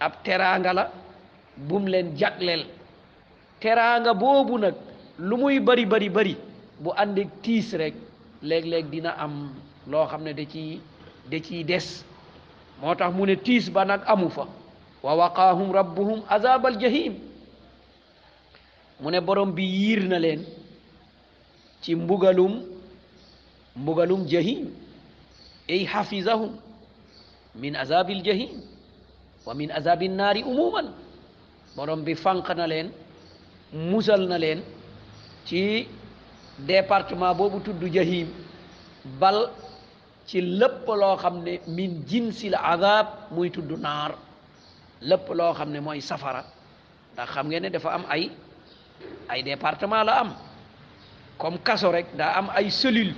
ab 0.00 0.12
teraanga 0.24 0.72
la 0.72 0.90
bum 1.56 1.86
leen 1.88 2.16
jagleel 2.18 2.64
teraanga 3.66 4.14
boobu 4.14 4.58
nag 4.62 4.78
lu 5.18 5.34
muy 5.42 5.58
bari 5.58 5.82
bari 5.90 6.08
bari 6.08 6.34
bu 6.78 6.92
ànd 7.02 7.18
ak 7.18 7.30
tiis 7.42 7.74
rek 7.74 7.94
léeg-léeg 8.46 8.86
dina 8.94 9.10
am 9.18 9.32
loo 9.90 10.06
xam 10.06 10.22
ne 10.22 10.32
da 10.32 10.44
ciy 10.52 10.78
da 11.30 11.38
ciy 11.46 11.64
des 11.66 11.86
moo 12.80 12.94
tax 12.94 13.10
mu 13.16 13.26
ne 13.26 13.34
tiis 13.36 13.66
ba 13.74 13.84
nag 13.84 14.00
amu 14.06 14.28
fa 14.30 14.44
wa 15.02 15.12
waqaahum 15.20 15.70
rabbuhum 15.78 16.20
azabal 16.28 16.76
jahim 16.82 17.14
mu 19.02 19.10
ne 19.10 19.20
borom 19.20 19.50
bi 19.56 19.64
yiir 19.64 20.02
na 20.08 20.18
leen 20.18 20.40
ci 21.82 21.94
mbugalum 21.94 22.54
mbugalum 23.82 24.22
jahim 24.32 24.70
ay 25.68 25.84
xafizahum 25.92 26.52
min 27.60 27.74
azabil 27.82 28.22
jahim 28.28 28.52
wa 29.46 29.54
min 29.54 29.70
azabil 29.78 30.12
naari 30.18 30.42
umuman 30.52 30.88
borom 31.76 32.00
bi 32.06 32.14
fànq 32.22 32.46
na 32.58 32.66
leen 32.72 32.88
musal 33.72 34.28
na 34.28 34.38
leen 34.38 34.62
ci 35.44 35.88
département 36.58 37.34
boobu 37.34 37.60
tudd 37.62 37.82
jahim 37.90 38.28
bal 39.18 39.50
ci 40.26 40.40
lëpp 40.40 40.86
loo 40.86 41.16
xam 41.16 41.42
ne 41.42 41.58
miin 41.66 41.90
min 41.90 42.02
jinsil 42.06 42.54
azab 42.54 43.06
muy 43.30 43.50
tudd 43.50 43.70
naar 43.80 44.14
lépp 45.00 45.28
loo 45.30 45.52
xam 45.54 45.70
ne 45.70 45.80
mooy 45.80 46.00
safara 46.00 46.44
ndax 47.14 47.28
xam 47.32 47.46
ngeen 47.48 47.62
ne 47.62 47.70
dafa 47.70 47.90
am 47.90 48.04
ay 48.10 48.30
ay 49.28 49.42
département 49.42 50.04
la 50.04 50.20
am 50.20 50.34
comme 51.38 51.58
kaso 51.62 51.90
rek 51.92 52.06
daa 52.16 52.38
am 52.38 52.50
ay 52.54 52.70
cellule 52.70 53.14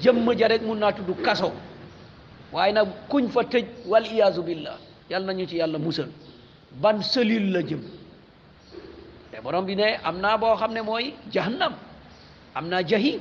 jëm 0.00 0.28
ja 0.36 0.48
rek 0.48 0.62
mun 0.62 0.76
naa 0.78 0.92
tudd 0.92 1.16
kaso 1.24 1.52
waaye 2.52 2.72
nag 2.72 2.88
kuñ 3.08 3.28
fa 3.28 3.42
tëj 3.44 3.64
wal 3.86 4.04
iyaazu 4.06 4.42
billah 4.42 4.76
yal 5.10 5.24
nañu 5.24 5.46
ci 5.48 5.56
yàlla 5.56 5.78
musal 5.78 6.08
ban 6.82 7.02
cellule 7.02 7.50
la 7.50 7.62
jëm 7.62 7.97
mais 9.44 9.62
bi 9.64 9.76
ne 9.76 9.98
am 10.04 10.20
naa 10.20 10.36
boo 10.36 10.56
xam 10.56 10.72
ne 10.74 10.80
mooy 10.82 11.14
jahannam 11.32 11.74
am 12.54 12.68
naa 12.68 12.82
jahim 12.86 13.20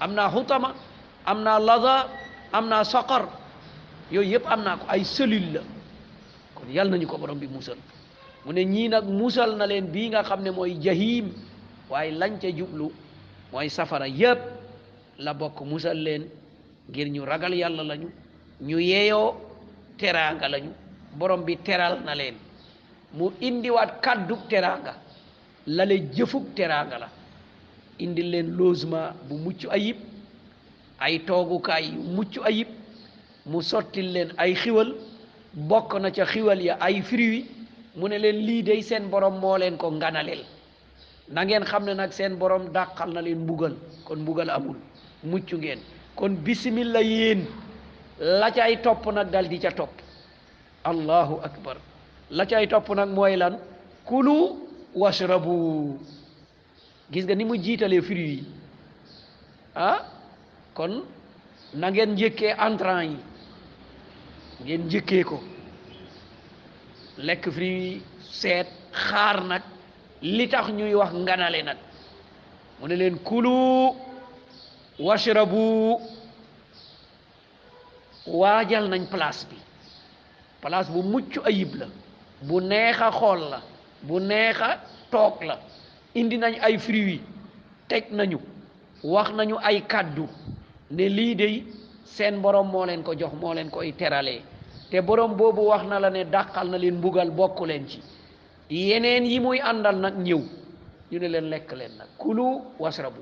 am 0.00 0.14
naa 0.14 0.28
xutama 0.30 0.74
am 1.24 1.42
naa 1.42 1.58
laza 1.58 2.08
am 2.52 2.66
naa 2.68 2.84
saqar 2.84 3.22
yooyu 4.10 4.30
yëpp 4.32 4.46
am 4.54 4.62
naa 4.62 4.76
ko 4.80 4.84
ay 4.88 5.02
selil 5.04 5.44
la 5.54 5.60
kon 6.54 6.68
yal 6.70 6.88
nañu 6.90 7.06
ko 7.08 7.18
borom 7.18 7.38
bi 7.38 7.46
musal 7.48 7.76
mu 8.46 8.52
ne 8.52 8.64
ñii 8.64 8.88
nag 8.88 9.04
musal 9.04 9.56
na 9.56 9.66
leen 9.66 9.86
bii 9.92 10.08
nga 10.08 10.22
xam 10.22 10.42
ne 10.42 10.50
mooy 10.50 10.74
jahim 10.80 11.32
waaye 11.90 12.10
lañ 12.12 12.38
ca 12.40 12.48
jublu 12.50 12.90
mooy 13.52 13.68
safara 13.70 14.08
yëpp 14.08 14.40
la 15.18 15.34
bokk 15.34 15.60
musal 15.64 15.96
leen 15.98 16.28
ngir 16.88 17.08
ñu 17.10 17.24
ragal 17.24 17.54
yàlla 17.54 17.82
lañu 17.84 18.08
ñu 18.60 18.78
yeeyoo 18.80 19.34
teraanga 19.98 20.48
lañu 20.48 20.72
borom 21.18 21.44
bi 21.44 21.56
teral 21.58 22.00
na 22.04 22.14
leen 22.14 22.34
mu 23.12 23.30
indiwaat 23.40 24.00
kàddu 24.00 24.36
teraanga 24.48 24.92
lale 25.66 25.98
jëfug 26.14 26.54
teraanga 26.56 26.98
la 26.98 27.08
indi 27.98 28.22
leen 28.22 28.50
logement 28.56 29.14
bu 29.28 29.34
mucc 29.38 29.62
ayib 29.70 29.96
ay 30.98 31.18
toogukaay 31.26 31.84
yu 31.94 32.00
mucc 32.02 32.34
ayib 32.44 32.66
mu 33.46 33.62
sottil 33.62 34.10
leen 34.14 34.32
ay 34.38 34.54
xiwal 34.54 34.94
bokk 35.54 35.94
na 36.00 36.10
ca 36.10 36.24
xiwal 36.26 36.60
ya 36.60 36.76
ay 36.80 37.02
fruits 37.02 37.46
mu 37.94 38.08
ne 38.08 38.18
leen 38.18 38.36
lii 38.46 38.62
day 38.62 38.82
seen 38.82 39.08
borom 39.08 39.38
moo 39.40 39.56
leen 39.56 39.76
ko 39.76 39.90
nganaleel 39.92 40.42
nangeen 41.30 41.64
xam 41.64 41.84
ne 41.84 41.94
nag 41.94 42.12
seen 42.12 42.36
borom 42.38 42.72
dàqal 42.72 43.10
na 43.12 43.20
leen 43.22 43.38
mbugal 43.42 43.76
kon 44.04 44.16
mbugal 44.20 44.50
amul 44.50 44.76
mucc 45.22 45.52
ngeen 45.54 45.78
kon 46.16 46.36
bisimila 46.42 47.00
yéen 47.02 47.46
la 48.18 48.50
cay 48.50 48.82
topp 48.82 49.06
nag 49.12 49.30
dal 49.30 49.48
di 49.48 49.58
ca 49.58 49.70
topp 49.70 49.90
allahu 50.84 51.38
akbar 51.42 51.76
la 52.30 52.46
cay 52.46 52.66
topp 52.66 52.88
nag 52.96 53.10
mooy 53.10 53.36
lan 53.36 53.58
kulu 54.04 54.58
washrabu 54.94 55.98
gis 57.10 57.24
nga 57.24 57.34
ni 57.34 57.44
mu 57.44 57.56
jiitalee 57.56 58.00
fruit 58.00 58.28
yi 58.36 58.44
ah 59.74 60.04
kon 60.76 61.04
na 61.74 61.88
ngeen 61.90 62.12
njëkkee 62.12 62.54
entrant 62.60 63.08
yi 63.12 63.18
ngeen 64.64 64.82
njëkkee 64.86 65.24
ko 65.28 65.38
lekk 67.26 67.44
fruit 67.54 67.80
yi 67.84 68.02
seet 68.40 68.68
xaar 69.06 69.36
nag 69.48 69.62
li 70.20 70.44
tax 70.52 70.66
ñuy 70.76 70.92
wax 70.94 71.12
nganale 71.22 71.60
nag 71.62 71.78
mu 72.80 72.86
ne 72.88 72.96
leen 72.96 73.16
kulu 73.18 73.56
washrabu 75.06 75.98
waajal 78.38 78.84
nañ 78.88 79.02
place 79.10 79.46
bi 79.50 79.58
place 80.60 80.88
bu 80.92 81.00
mucc 81.02 81.32
ayib 81.48 81.74
la 81.80 81.86
bu 82.46 82.60
neex 82.60 83.00
a 83.00 83.10
xool 83.10 83.40
la 83.50 83.60
bu 84.02 84.20
neexa 84.20 84.78
toog 85.10 85.42
la 85.44 85.58
indi 86.14 86.38
nañ 86.38 86.58
ay 86.60 86.78
fruits 86.78 87.22
teg 87.88 88.04
nañu 88.10 88.38
wax 89.02 89.30
nañu 89.32 89.56
ay 89.62 89.82
kàddu 89.86 90.26
ne 90.90 91.08
lii 91.08 91.34
de 91.34 91.62
seen 92.04 92.40
borom 92.40 92.68
moo 92.70 92.84
leen 92.84 93.02
ko 93.02 93.14
jox 93.14 93.32
moo 93.40 93.54
leen 93.54 93.70
koy 93.70 93.92
teralee 93.94 94.42
te 94.90 95.00
borom 95.00 95.36
boobu 95.36 95.60
wax 95.66 95.84
na 95.86 95.98
la 96.00 96.10
ne 96.10 96.24
dàqal 96.24 96.68
na 96.68 96.78
leen 96.78 96.96
mbugal 96.96 97.30
bokk 97.30 97.60
leen 97.66 97.86
ci 97.88 97.98
yeneen 98.70 99.24
yi 99.24 99.40
muy 99.40 99.58
àndal 99.60 99.96
nag 100.00 100.14
ñëw 100.18 100.40
ñu 101.10 101.18
ne 101.18 101.28
leen 101.28 101.48
lekk 101.50 101.72
leen 101.72 101.92
nag 101.98 102.08
kulu 102.18 102.60
wasrabu 102.78 103.20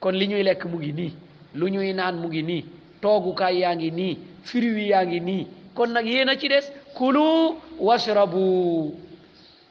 kon 0.00 0.12
li 0.14 0.26
ñuy 0.28 0.42
lekk 0.42 0.64
mu 0.66 0.78
ngi 0.78 0.92
nii 0.92 1.12
lu 1.54 1.68
ñuy 1.68 1.92
naan 1.92 2.18
mu 2.20 2.28
ngi 2.28 2.42
nii 2.42 2.62
toogukaay 3.00 3.58
yaa 3.58 3.74
ngi 3.74 3.90
nii 3.90 4.18
fruits 4.44 4.86
yaa 4.90 5.04
ngi 5.04 5.20
nii 5.20 5.46
kon 5.74 5.88
nag 5.90 6.06
yéen 6.06 6.28
a 6.28 6.36
ci 6.38 6.48
des 6.48 6.70
kulu 6.94 7.56
wasrabu 7.78 9.00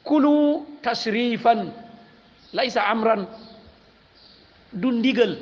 kulu 0.04 0.64
tashrifan 0.84 1.72
laisa 2.54 2.84
amran 2.92 3.26
du 4.80 4.88
ndigal 5.00 5.32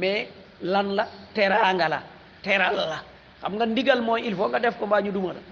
mais 0.00 0.26
lan 0.72 0.88
la 0.98 1.04
teraanga 1.34 1.86
la 1.94 1.98
teral 2.44 2.76
la 2.92 2.98
xam 3.40 3.52
nga 3.56 3.66
ndigal 3.72 4.00
mooy 4.06 4.20
il 4.28 4.34
faut 4.38 4.48
nga 4.50 4.60
def 4.64 4.76
ko 4.78 4.84
mbaa 4.86 5.02
ñu 5.04 5.12
duma 5.16 5.32
la 5.38 5.42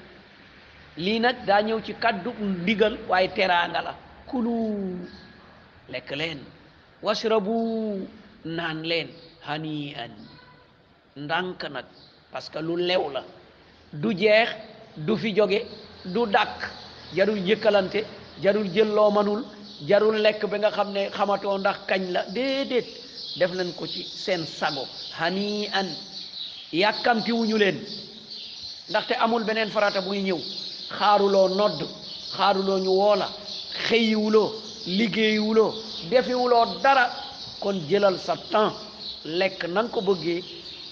lii 1.05 1.21
nag 1.25 1.37
daa 1.49 1.63
ci 1.87 1.93
kaddu 1.95 2.31
ndigal 2.63 2.95
la 3.85 3.93
kulu 4.31 4.53
lekelen, 5.93 6.39
wasirabu 7.07 7.51
washrabu 7.55 8.09
naan 8.57 8.79
leen 8.91 9.09
hanian 9.49 10.13
ndànk 11.23 11.61
nag 11.75 11.87
parce 12.33 12.49
que 12.53 12.59
lu 12.59 12.77
lew 12.77 13.05
la 13.15 13.23
du 14.03 14.09
jeex 14.23 14.49
du 14.97 15.17
fi 15.17 15.35
jóge 15.39 15.61
du 16.15 16.27
dàkk 16.27 16.59
jarul 17.17 17.39
yëkkalante 17.49 18.01
jarul 18.43 18.67
jël 18.75 18.89
loo 18.97 19.11
manul 19.17 19.43
jarul 19.89 20.15
lekk 20.21 20.47
bi 20.51 20.59
nga 20.59 20.71
xam 20.77 20.91
ne 20.95 21.09
xamatoo 21.17 21.59
ndax 21.59 21.77
kañ 21.89 22.03
la 22.15 22.23
déedéet 22.35 22.87
def 23.39 23.53
leen 23.55 23.73
ko 23.73 23.87
ci 23.87 24.03
seen 24.05 24.47
sago 24.47 24.85
xanii 25.19 25.69
an 25.73 25.87
yàkkamti 26.73 27.33
leen 27.63 27.79
ndaxte 28.89 29.13
amul 29.21 29.45
beneen 29.45 29.71
farata 29.71 30.01
buy 30.01 30.19
ñëw 30.23 30.39
xaaruloo 30.99 31.49
nodd 31.49 31.81
xaaruloo 32.37 32.79
ñu 32.79 32.89
woola 32.91 33.29
xëyiwuloo 33.87 34.51
liggéeyiwuloo 34.87 35.75
defiwuloo 36.11 36.65
dara 36.83 37.07
kon 37.61 37.77
jëlal 37.91 38.19
sa 38.19 38.35
temps 38.51 38.77
lekk 39.25 39.65
na 39.69 39.83
ko 39.89 40.01
bëggee 40.01 40.43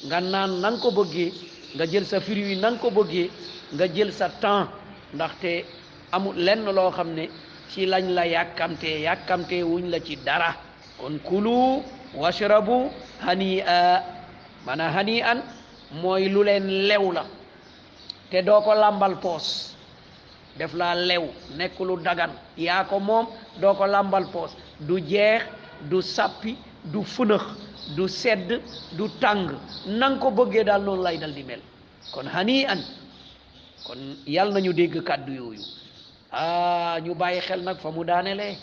nga 0.07 0.21
naan 0.21 0.51
na 0.63 0.71
ko 0.83 0.91
bëggee 0.91 1.33
nga 1.75 1.85
jël 1.87 2.05
sa 2.07 2.21
fruit 2.21 2.49
yi 2.49 2.57
na 2.57 2.71
ko 2.79 2.91
bëggee 2.91 3.31
nga 3.75 3.87
jël 3.95 4.13
sa 4.13 4.29
temps 4.29 4.69
ndaxte 5.15 5.65
amul 6.13 6.37
lenn 6.37 6.65
loo 6.65 6.91
xam 6.91 7.15
ne 7.15 7.29
ci 7.71 7.87
lañ 7.87 8.05
la 8.15 8.25
yàkkamtee 8.27 8.99
yàkkamtee 9.01 9.63
wuñ 9.63 9.91
la 9.91 9.99
ci 10.01 10.17
dara 10.17 10.57
kon 11.01 11.19
kulu 11.19 11.83
washrabu 12.15 12.91
hania 13.21 14.03
mana 14.67 14.89
hanian 14.91 15.43
mooy 16.03 16.29
lu 16.29 16.43
leen 16.43 16.89
lew 16.89 17.13
la 17.13 17.27
te 18.31 18.43
doo 18.43 18.61
ko 18.63 18.75
lambal 18.75 19.17
poos 19.21 19.77
def 20.57 20.73
laa 20.75 20.95
lew 20.95 21.29
nekk 21.57 21.79
lu 21.81 21.97
dagan 22.01 22.31
yaa 22.57 22.85
ko 22.85 22.99
moom 23.01 23.27
doo 23.61 23.75
ko 23.75 23.87
lambal 23.87 24.25
poos 24.33 24.57
du 24.81 25.01
jeex 25.07 25.43
du 25.91 26.01
sappi 26.03 26.57
du 26.85 27.05
fënëx 27.05 27.43
du 27.97 28.09
sedd 28.09 28.61
du 28.93 29.05
tàng 29.21 29.51
nang 29.87 30.19
ko 30.19 30.31
bëggee 30.31 30.65
daal 30.65 30.83
noonu 30.83 31.03
lay 31.03 31.19
dal 31.19 31.35
di 31.35 31.43
mel 31.45 31.61
kon 32.15 32.27
hanian 32.27 32.79
kon 33.87 34.17
yal 34.27 34.53
nañu 34.53 34.73
dégg 34.73 35.03
kàddu 35.05 35.33
yooyu 35.33 35.61
ah 36.31 37.01
ñu 37.05 37.15
bàyyi 37.15 37.41
xel 37.41 37.63
nag 37.65 37.79
fa 37.83 37.91
mu 37.91 38.05
daanelee 38.05 38.57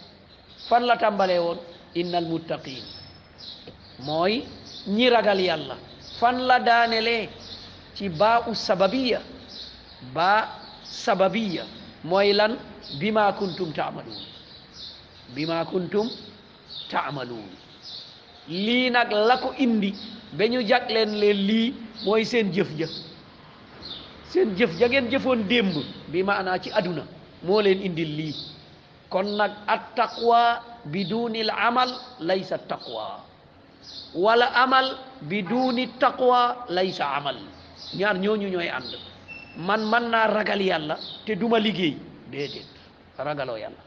fan 0.69 0.83
la 0.83 0.95
tàmbalee 0.97 1.39
woon 1.39 1.57
innal 1.95 2.25
muttaqin 2.27 2.83
mooy 4.05 4.45
ñi 4.87 5.09
ragal 5.09 5.39
yàlla 5.41 5.75
fan 6.19 6.37
la 6.47 6.59
daanelee 6.59 7.29
ci 7.95 8.09
baa 8.09 8.41
u 8.47 8.53
sababiya 8.55 9.19
baa 10.13 10.45
sababiya 10.85 11.63
mooy 12.03 12.33
lan 12.33 12.55
bima 12.99 13.31
kuntum 13.33 13.73
taamaluun 13.73 14.19
bima 15.35 15.65
kuntum 15.65 16.07
taamaluun 16.91 17.49
lii 18.47 18.89
nag 18.91 19.11
lako 19.11 19.53
indi 19.59 19.91
ba 20.37 20.45
ñu 20.47 20.61
jag 20.61 20.89
leen 20.89 21.11
lii 21.19 21.73
mooy 22.05 22.25
seen 22.25 22.51
jëf 22.53 22.69
ja 22.77 22.87
seen 24.29 24.55
jëf 24.55 24.71
ja 24.79 24.87
ngeen 24.87 25.09
jëfoon 25.11 25.47
démb 25.49 25.73
bi 26.11 26.23
maanaa 26.23 26.59
ci 26.61 26.69
aduna 26.71 27.03
moo 27.45 27.61
leen 27.61 27.79
indi 27.87 28.03
lii 28.05 28.35
kon 29.13 29.27
nag 29.37 29.51
at 29.69 29.93
taqwa 29.95 30.41
la 31.47 31.55
amal 31.67 31.89
laysa 32.19 32.57
taqwa 32.57 33.21
wala 34.17 34.45
amal 34.63 34.87
bi 35.29 35.41
biduni 35.45 35.87
taqwa 36.03 36.39
laysa 36.77 37.05
amal 37.17 37.37
ñaar 37.99 38.17
ñooñu 38.23 38.47
ñooy 38.53 38.69
ànd 38.77 38.91
man 39.67 39.81
man 39.91 40.05
naa 40.11 40.27
ragal 40.27 40.61
yàlla 40.71 40.95
te 41.25 41.35
duma 41.37 41.57
liggéey 41.65 41.93
déedéet 42.31 42.65
ragaloo 43.25 43.57
yàlla 43.63 43.81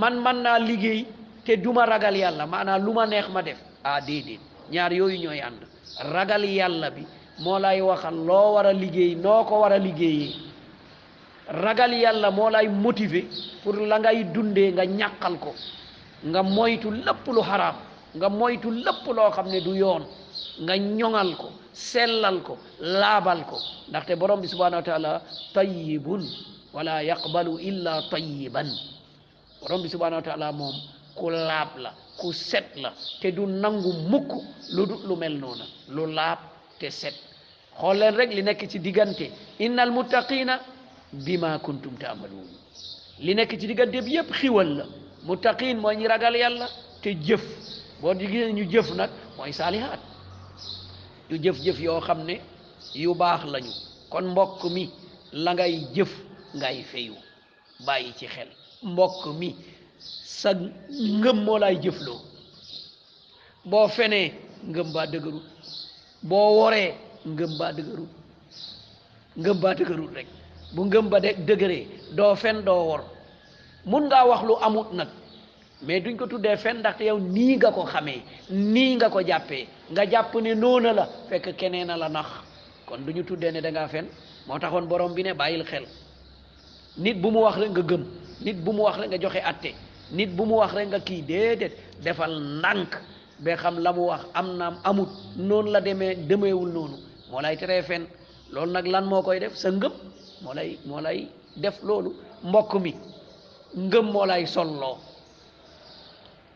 man 0.00 0.14
man 0.24 0.36
naa 0.44 0.58
liggéey 0.58 1.00
te 1.44 1.56
duma 1.64 1.86
ragal 1.86 2.16
yàlla 2.22 2.44
maanaam 2.52 2.82
lu 2.86 2.92
ma 2.98 3.04
neex 3.06 3.26
ma 3.34 3.42
def 3.42 3.58
ah 3.84 4.00
déedéet 4.08 4.40
ñaar 4.72 4.92
yooyu 4.98 5.16
ñooy 5.22 5.40
ànd 5.48 5.60
ragal 6.14 6.44
yàlla 6.60 6.88
bi 6.96 7.02
moo 7.44 7.58
lay 7.58 7.80
waxal 7.88 8.16
loo 8.28 8.52
war 8.56 8.66
a 8.66 8.72
liggéey 8.72 9.14
noo 9.24 9.44
ko 9.48 9.54
war 9.60 9.72
a 9.72 9.78
liggéey 9.78 10.47
ragal 11.48 11.92
yàlla 11.94 12.30
moo 12.30 12.50
lay 12.50 12.68
motiver 12.68 13.24
pour 13.64 13.74
la 13.76 13.98
ngay 13.98 14.24
dunde 14.34 14.72
nga 14.74 14.84
ñàkkal 14.86 15.38
ko 15.40 15.54
nga 16.26 16.42
moytu 16.42 16.90
lépp 16.90 17.26
lu 17.26 17.40
xaraam 17.42 17.76
nga 18.14 18.28
moytu 18.28 18.70
lépp 18.70 19.06
loo 19.06 19.30
xam 19.30 19.48
ne 19.48 19.60
du 19.60 19.72
yoon 19.76 20.04
nga 20.60 20.76
ñoŋal 20.76 21.36
ko 21.36 21.48
sellal 21.72 22.42
ko 22.42 22.58
laabal 22.80 23.44
ko 23.46 23.56
ndaxte 23.88 24.16
borom 24.16 24.40
bi 24.40 24.48
subhanahu 24.48 24.76
wa 24.76 24.82
taala 24.84 25.22
tayyibun 25.54 26.22
wala 26.74 27.02
yaqbalu 27.02 27.58
illa 27.60 28.02
tayyiban 28.10 28.68
borom 29.62 29.82
bi 29.82 29.88
subhanahu 29.88 30.20
wa 30.20 30.22
taala 30.28 30.52
moom 30.52 30.74
ku 31.14 31.30
laab 31.30 31.78
la 31.78 31.94
ku 32.18 32.32
set 32.32 32.76
la 32.76 32.92
te 33.22 33.28
du 33.32 33.46
nangu 33.46 33.90
mukk 34.08 34.30
lu 34.74 34.86
du 34.86 34.94
lu 35.06 35.16
mel 35.16 35.38
noona 35.38 35.64
lu 35.88 36.06
laab 36.12 36.38
te 36.78 36.90
set 36.90 37.14
xool 37.80 37.96
leen 37.98 38.14
rek 38.14 38.30
li 38.34 38.42
nekk 38.42 38.68
ci 38.68 38.78
diggante 38.80 39.30
bima 41.12 41.58
kuntum 41.58 41.96
taamaluun 41.98 42.48
li 43.24 43.34
nekk 43.34 43.58
ci 43.60 43.66
diggante 43.66 44.04
bi 44.04 44.12
yëpp 44.14 44.30
xiwal 44.38 44.68
la 44.78 44.84
muttaqin 45.26 45.74
mooy 45.78 45.96
ñi 45.96 46.06
ragal 46.08 46.34
yàlla 46.36 46.66
te 47.02 47.08
jëf 47.14 47.42
boo 48.00 48.14
digee 48.14 48.52
ñu 48.52 48.64
jëf 48.70 48.90
nag 48.96 49.10
mooy 49.36 49.52
saalihaat 49.52 50.00
ñu 51.30 51.36
jëf-jëf 51.42 51.78
yoo 51.80 52.00
xam 52.00 52.20
ne 52.24 52.40
yu 52.94 53.14
baax 53.14 53.42
lañu 53.52 53.72
kon 54.10 54.22
mbokk 54.30 54.62
mi 54.70 54.90
la 55.32 55.52
ngay 55.54 55.74
jëf 55.94 56.10
ngay 56.54 56.82
feyu 56.82 57.14
bàyyi 57.86 58.12
ci 58.18 58.26
xel 58.26 58.48
mbokk 58.82 59.26
mi 59.38 59.56
sa 60.40 60.50
ngëm 60.52 61.44
moo 61.44 61.58
laay 61.58 61.76
jëfloo 61.82 62.20
boo 63.64 63.88
fenee 63.88 64.32
ngëm 64.68 64.92
baa 64.92 65.06
dëgërul 65.06 65.42
boo 66.22 66.48
woree 66.56 66.94
ngëm 67.26 67.52
baa 67.58 67.72
ngëm 69.38 69.60
baa 69.62 69.74
rek 69.74 70.26
bu 70.72 70.84
ngëm 70.84 71.08
ba 71.10 71.18
de 71.20 71.30
dëgëree 71.46 71.86
doo 72.16 72.34
fen 72.34 72.62
doo 72.64 72.82
wor 72.88 73.00
mun 73.84 74.04
ngaa 74.08 74.26
wax 74.26 74.42
lu 74.42 74.54
amut 74.60 74.92
nag 74.92 75.08
mais 75.86 76.00
duñ 76.00 76.16
ko 76.16 76.26
tuddee 76.26 76.56
fen 76.56 76.78
ndaxte 76.78 77.04
yow 77.04 77.18
nii 77.18 77.56
nga 77.56 77.70
ko 77.70 77.82
xamee 77.84 78.22
nii 78.50 78.94
nga 78.94 79.08
ko 79.08 79.20
jàppee 79.26 79.66
nga 79.90 80.06
jàpp 80.10 80.34
ne 80.42 80.54
noona 80.54 80.92
la 80.92 81.08
fekk 81.28 81.56
keneen 81.58 81.90
a 81.90 81.96
la 81.96 82.08
nax 82.08 82.26
kon 82.86 82.98
du 83.06 83.12
ñu 83.14 83.24
tuddee 83.24 83.50
ne 83.52 83.60
da 83.60 83.70
ngaa 83.70 83.88
fen 83.88 84.06
moo 84.46 84.58
taxoon 84.58 84.86
borom 84.86 85.14
bi 85.14 85.22
ne 85.22 85.32
bàyyil 85.34 85.64
xel 85.64 85.84
nit 86.98 87.14
bu 87.16 87.30
mu 87.30 87.40
wax 87.40 87.56
rek 87.58 87.70
nga 87.70 87.82
gëm 87.82 88.02
nit 88.44 88.56
bu 88.64 88.72
mu 88.72 88.82
wax 88.82 88.96
rek 88.98 89.08
nga 89.10 89.18
joxe 89.20 89.40
atte 89.50 89.70
nit 90.12 90.30
bu 90.36 90.44
mu 90.44 90.54
wax 90.56 90.72
rek 90.72 90.88
nga 90.88 91.00
kii 91.00 91.22
déedéet 91.22 91.72
defal 92.02 92.32
ndànk 92.58 92.90
ba 93.44 93.56
xam 93.56 93.78
la 93.78 93.92
mu 93.92 94.00
wax 94.06 94.20
am 94.34 94.56
naam 94.56 94.74
amut 94.84 95.08
noonu 95.36 95.70
la 95.70 95.80
demee 95.80 96.14
demeewul 96.14 96.68
noonu 96.72 96.96
moo 97.30 97.40
lay 97.40 97.56
teree 97.56 97.82
fen 97.82 98.06
loolu 98.52 98.72
nag 98.72 98.86
lan 98.86 99.04
moo 99.06 99.22
koy 99.22 99.38
def 99.40 99.54
sa 99.56 99.70
ngëm 99.70 99.92
moo 100.42 101.00
lay 101.00 101.26
def 101.56 101.82
loolu 101.82 102.10
mbokk 102.44 102.74
mi 102.74 102.94
ngëm 103.76 104.06
moo 104.12 104.26
lay 104.26 104.44
loo 104.56 104.96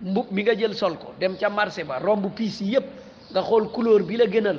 mbub 0.00 0.26
mi 0.30 0.42
nga 0.42 0.54
jël 0.54 0.74
sol 0.74 0.96
ko 0.98 1.14
dem 1.18 1.36
ca 1.36 1.48
marché 1.50 1.84
ba 1.84 1.98
romb 1.98 2.32
piis 2.34 2.60
yi 2.60 2.72
yépp 2.72 2.84
nga 3.30 3.42
xool 3.42 3.68
couleur 3.72 4.02
bi 4.02 4.16
la 4.16 4.26
gënal 4.26 4.58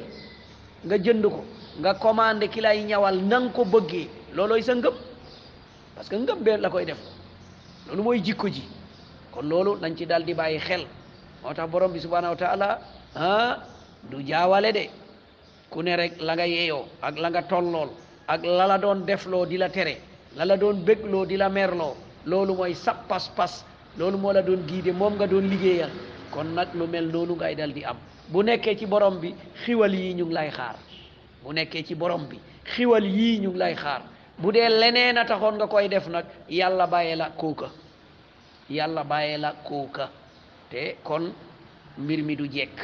nga 0.85 0.97
jënd 0.97 1.23
ko 1.27 1.43
nga 1.81 1.93
commandé 1.93 2.47
ki 2.47 2.61
lay 2.61 2.83
ñawal 2.83 3.23
nan 3.23 3.51
ko 3.51 3.65
bëggee 3.65 4.07
loolooy 4.33 4.63
sa 4.63 4.75
ngëm 4.75 4.93
parce 5.95 6.09
que 6.09 6.15
ngëm 6.15 6.43
bee 6.43 6.57
la 6.57 6.69
koy 6.69 6.85
def 6.85 6.97
loolu 7.87 8.03
mooy 8.03 8.19
jikko 8.23 8.47
ji 8.47 8.63
kon 9.31 9.43
loolu 9.45 9.77
nañ 9.81 9.95
ci 9.97 10.05
dal 10.05 10.23
di 10.23 10.33
bàyyi 10.33 10.59
xel 10.59 10.85
moo 11.43 11.53
tax 11.53 11.69
borom 11.69 11.91
bi 11.91 11.99
subhanahu 11.99 12.33
wa 12.33 12.37
taala 12.39 12.79
ah 13.15 13.57
du 14.09 14.21
jaawale 14.25 14.71
de 14.73 14.85
ku 15.69 15.81
ne 15.83 15.95
rek 15.95 16.21
la 16.21 16.35
nga 16.35 16.45
yeeyoo 16.47 16.85
ak 17.01 17.17
la 17.19 17.29
nga 17.29 17.41
tollool 17.43 17.89
ak 18.27 18.41
la 18.45 18.67
la 18.67 18.77
doon 18.77 19.03
defloo 19.05 19.45
di 19.45 19.57
la 19.57 19.69
tere 19.69 19.97
la 20.35 20.45
la 20.45 20.57
doon 20.57 20.83
bégloo 20.85 21.25
di 21.25 21.35
la 21.37 21.49
merloo 21.49 21.95
loolu 22.25 22.53
mooy 22.55 22.73
sab 22.75 23.07
pas-pas 23.07 23.63
loolu 23.97 24.17
moo 24.17 24.31
la 24.31 24.41
doon 24.41 24.63
guider 24.67 24.93
moom 24.93 25.13
nga 25.15 25.27
doon 25.27 25.47
liggéeyal 25.49 25.89
kon 26.31 26.47
nag 26.55 26.69
lu 26.73 26.87
mel 26.87 27.07
noonu 27.11 27.35
ngay 27.35 27.55
dal 27.55 27.73
di 27.73 27.83
am 27.83 27.97
bu 28.27 28.43
nekkee 28.43 28.77
ci 28.77 28.85
borom 28.85 29.19
bi 29.19 29.35
xiwal 29.65 29.93
yii 29.93 30.13
ñu 30.15 30.25
ngi 30.25 30.33
lay 30.33 30.49
xaar 30.49 30.75
bu 31.43 31.51
nekkee 31.53 31.83
ci 31.83 31.95
borom 31.95 32.25
bi 32.29 32.39
xiwal 32.63 33.03
yii 33.03 33.39
ñu 33.41 33.51
ngi 33.51 33.75
xaar 33.75 34.01
bu 34.37 34.51
dee 34.51 34.69
leneen 34.69 35.17
a 35.17 35.25
taxoon 35.25 35.55
nga 35.55 35.67
koy 35.67 35.87
def 35.89 36.07
nag 36.07 36.25
yàlla 36.49 36.87
bàyyee 36.87 37.15
la 37.15 37.29
kooka 37.29 37.71
yàlla 38.69 39.03
bàyyee 39.03 39.37
la 39.37 39.51
kooka 39.63 40.09
te 40.69 40.95
kon 41.03 41.33
mbir 41.97 42.23
mi 42.23 42.35
du 42.35 42.47
jekk 42.49 42.79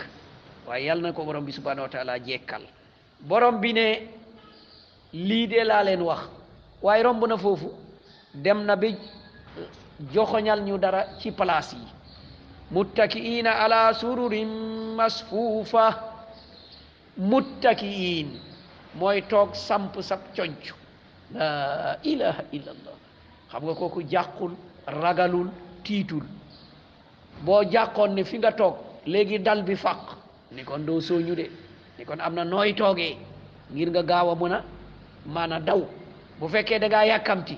waaye 0.67 0.85
yàlla 0.85 1.07
na 1.09 1.13
ko 1.13 1.23
borom 1.25 1.45
bi 1.45 1.51
subhanahu 1.51 1.87
wa 1.93 2.19
jekkal 2.19 2.61
borom 3.21 3.59
bi 3.61 3.73
ne 3.73 4.19
lii 5.13 5.47
dee 5.47 5.63
laa 5.63 5.83
leen 5.87 6.01
wax 6.05 6.23
waaye 6.81 7.03
romb 7.03 7.23
na 7.27 7.37
foofu 7.37 7.69
dem 8.33 8.59
na 8.65 8.75
bi 8.75 8.87
eh, 8.89 8.99
joxoñal 10.13 10.59
ñu 10.67 10.77
dara 10.77 11.01
ci 11.19 11.31
place 11.31 11.73
yi 11.81 11.87
muttakiina 12.71 13.49
ala 13.63 13.93
sururin 13.99 14.49
masfuufa 14.97 15.85
muttakiin 17.29 18.29
mooy 18.99 19.21
toog 19.29 19.49
samp 19.55 19.93
sab 20.01 20.19
conc 20.35 20.63
la 21.39 21.97
ilaha 22.03 22.43
illallah 22.51 22.95
xam 23.51 23.63
nga 23.65 23.73
kooku 23.81 23.99
jàqul 24.13 24.51
ragalul 25.01 25.49
tiitul 25.83 26.23
boo 27.45 27.63
jàqoon 27.71 28.11
ne 28.15 28.23
fi 28.23 28.37
nga 28.37 28.51
toog 28.51 28.75
léegi 29.05 29.37
dal 29.39 29.63
bi 29.63 29.75
faq 29.75 30.01
ni 30.51 30.63
kon 30.63 30.85
doo 30.85 30.99
sooñu 31.01 31.35
de 31.35 31.45
ni 31.97 32.05
kon 32.05 32.19
am 32.21 32.33
na 32.35 32.43
nooy 32.45 32.75
toogee 32.75 33.17
ngir 33.73 33.89
nga 33.91 34.03
gaaw 34.09 34.29
a 34.31 34.35
mën 34.35 34.53
a 34.53 34.63
maana 35.25 35.59
daw 35.59 35.81
bu 36.39 36.45
fekkee 36.53 36.79
da 36.81 36.87
ngaa 36.87 37.03
yàkkamti 37.09 37.55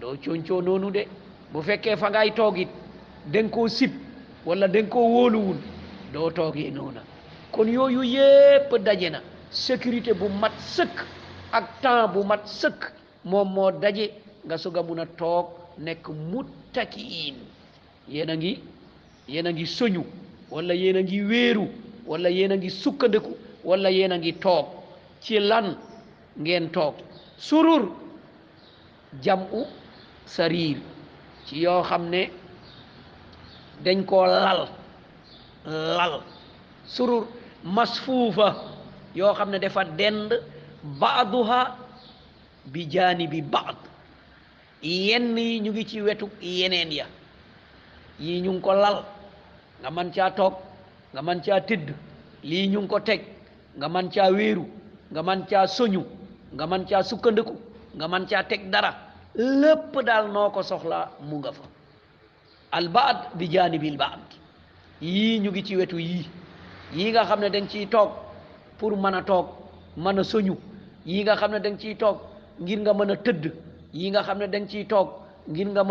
doo 0.00 0.16
concoo 0.22 0.90
de 0.94 1.08
bu 1.52 1.62
fekkee 1.62 1.96
fa 1.96 2.10
ngay 2.10 2.30
toogit 2.30 2.68
den 3.32 3.48
koo 3.50 3.68
sib 3.68 3.90
walla 4.46 4.68
den 4.68 4.86
koo 4.88 5.06
wóoluwul 5.14 5.56
doo 6.12 6.30
toogee 6.30 6.70
noona 6.70 7.00
kon 7.52 7.68
yooyu 7.68 8.02
yépp 8.02 8.72
daje 8.84 9.10
na 9.10 9.20
sécurité 9.50 10.12
bu 10.14 10.28
mat 10.28 10.52
sëkk 10.58 10.96
ak 11.52 11.80
temps 11.82 12.12
bu 12.14 12.24
mat 12.24 12.46
sëkk 12.46 12.80
moom 13.24 13.48
moo 13.54 13.70
daje 13.70 14.10
nga 14.46 14.58
soog 14.58 14.76
a 14.78 14.82
mun 14.82 14.98
a 15.00 15.06
toog 15.06 15.46
nekk 15.78 16.08
muttakiin 16.30 17.34
yéen 18.08 18.30
a 18.32 18.36
ngi 18.36 18.60
yéen 19.28 19.46
a 19.48 19.52
ngi 19.52 19.66
soñu 19.66 20.02
walla 20.50 20.74
yéen 20.74 20.96
a 20.98 21.02
ngi 21.02 21.20
wéeru 21.22 21.66
walla 22.06 22.28
yéen 22.30 22.52
a 22.52 22.56
ngi 22.56 22.70
sukkandiku 22.70 23.32
walla 23.64 23.90
yéen 23.90 24.12
a 24.12 24.18
ngi 24.18 24.32
toog 24.32 24.66
ci 25.22 25.38
lan 25.40 25.76
ngeen 26.36 26.66
toog 26.74 26.94
surur 27.38 27.94
jamu 29.22 29.62
sariir 30.26 30.82
ci 31.46 31.62
yoo 31.64 31.82
xam 31.82 32.10
ne 32.10 32.28
dañ 33.84 34.02
ko 34.06 34.26
lal 34.26 34.66
lal 35.66 36.22
surur 36.86 37.26
masfuufa 37.62 38.54
yoo 39.16 39.32
xam 39.34 39.50
ne 39.50 39.58
dafa 39.58 39.82
dend 39.98 40.32
baaduha 41.00 41.76
bi 42.72 42.84
jaani 42.90 43.26
bi 43.26 43.40
baad 43.40 43.76
yenn 44.82 45.36
yi 45.36 45.60
ñu 45.60 45.70
ngi 45.72 45.84
ci 45.86 46.02
wetu 46.02 46.28
yeneen 46.42 46.90
ya 46.90 47.06
yi 48.18 48.40
ñu 48.40 48.60
ko 48.60 48.72
lal 48.72 49.04
nga 49.82 49.90
man 49.90 50.10
caa 50.12 50.30
toog 50.36 50.54
nga 51.12 51.22
man 51.22 51.40
caa 51.46 51.60
tëdd 51.68 51.94
lii 52.42 52.66
ñu 52.68 52.86
ko 52.88 52.98
teg 53.00 53.22
nga 53.78 53.88
man 53.88 54.10
caa 54.10 54.30
wéeru 54.36 54.64
nga 55.10 55.22
man 55.22 55.44
caa 55.50 55.66
soñu 55.66 56.02
nga 56.54 56.64
man 56.66 56.82
caa 56.86 57.02
sukkandiku 57.02 57.54
nga 57.98 58.06
man 58.08 58.24
caa 58.30 58.44
teg 58.50 58.70
dara 58.72 58.90
lépp 59.60 59.92
daal 60.06 60.30
noo 60.34 60.50
ko 60.54 60.62
soxla 60.62 60.98
mu 61.28 61.36
nga 61.42 61.50
fa 61.56 61.64
albaad 62.78 63.18
bi 63.38 63.46
jaanibil 63.54 63.96
baad 63.98 64.22
yii 65.02 65.40
ñu 65.42 65.50
ngi 65.50 65.62
ci 65.66 65.74
wetu 65.76 65.96
mana 65.98 66.22
yii 66.94 67.10
nga 67.12 67.22
xam 67.28 67.40
ne 67.40 67.50
dañ 67.54 67.66
ciy 67.70 67.86
toog 67.90 68.10
pour 68.78 68.96
mën 68.96 69.14
a 69.18 69.22
toog 69.22 69.46
mën 69.96 70.18
a 70.20 70.24
soñu 70.24 70.54
yii 71.06 71.22
nga 71.24 71.34
xam 71.40 71.50
ne 71.52 71.58
dañ 71.60 71.76
ciy 71.80 71.94
toog 71.96 72.18
ngir 72.60 72.78
nga 72.80 72.92
mën 72.94 73.10
a 73.12 73.16
nga 73.18 74.46
dañ 74.52 74.64
ngir 75.48 75.66
nga 75.66 75.82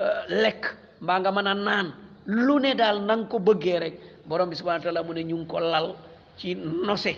euh, 0.00 1.20
nga 1.22 1.30
naan 1.54 1.88
lu 2.26 2.58
ne 2.60 2.74
daal 2.74 2.98
na 3.06 3.16
nga 3.16 3.26
ko 3.30 3.38
bëggee 3.38 3.78
rek 3.78 3.94
borom 4.28 4.48
bi 4.50 4.56
subhanahu 4.56 4.82
wa 4.82 4.84
taala 4.84 5.06
mu 5.06 5.12
ne 5.14 5.22
ñu 5.24 5.46
ko 5.46 5.60
lal 5.60 5.94
ci 6.38 6.54
nose 6.56 7.14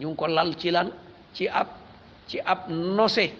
ñu 0.00 0.14
ko 0.16 0.26
lal 0.26 0.56
ci 0.56 0.70
lan 0.70 0.90
ci 1.34 1.48
ab 1.48 1.68
ci 2.26 2.38
ab 2.44 2.68
nose 2.68 3.30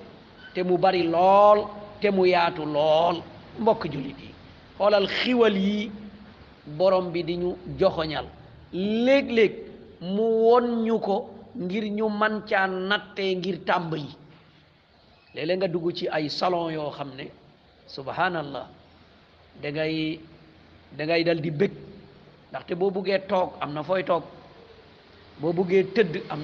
te 0.55 0.61
mu 0.63 0.75
bari 0.79 1.03
lol 1.15 1.59
te 2.01 2.09
mu 2.17 2.23
yaatu 2.35 2.63
lool 2.75 3.17
mbokk 3.61 3.83
julit 3.93 4.19
yi 4.25 4.31
xoolal 4.77 5.07
xiwal 5.19 5.57
yi 5.67 5.79
borom 6.79 7.07
bi 7.13 7.21
di 7.29 7.35
joxoñal 7.81 8.27
léeg-léeg 9.05 9.55
mu 10.15 10.23
won 10.47 10.67
ñu 10.87 10.97
ko 11.07 11.17
ngir 11.63 11.85
ñu 11.99 12.07
man 12.21 12.35
caa 12.49 12.67
nattee 12.89 13.33
ngir 13.39 13.57
tàmbali 13.69 14.11
lele 15.35 15.53
nga 15.57 15.69
dugg 15.75 15.89
ci 15.97 16.05
ay 16.17 16.27
salon 16.39 16.71
yoo 16.77 16.91
xam 16.97 17.11
subhanallah 17.95 18.67
da 19.63 19.69
ngay 19.75 20.21
da 20.97 21.03
ngay 21.05 21.23
dal 21.25 21.39
di 21.41 21.51
bëgg 21.51 21.75
ndaxte 22.51 22.69
te 22.69 22.75
buggee 22.81 23.21
tok 23.31 23.49
am 23.63 23.71
na 23.75 23.83
fooy 23.89 24.03
toog 24.09 24.23
boo 25.41 25.53
buggee 25.57 25.85
tëdd 25.95 26.15
am 26.33 26.41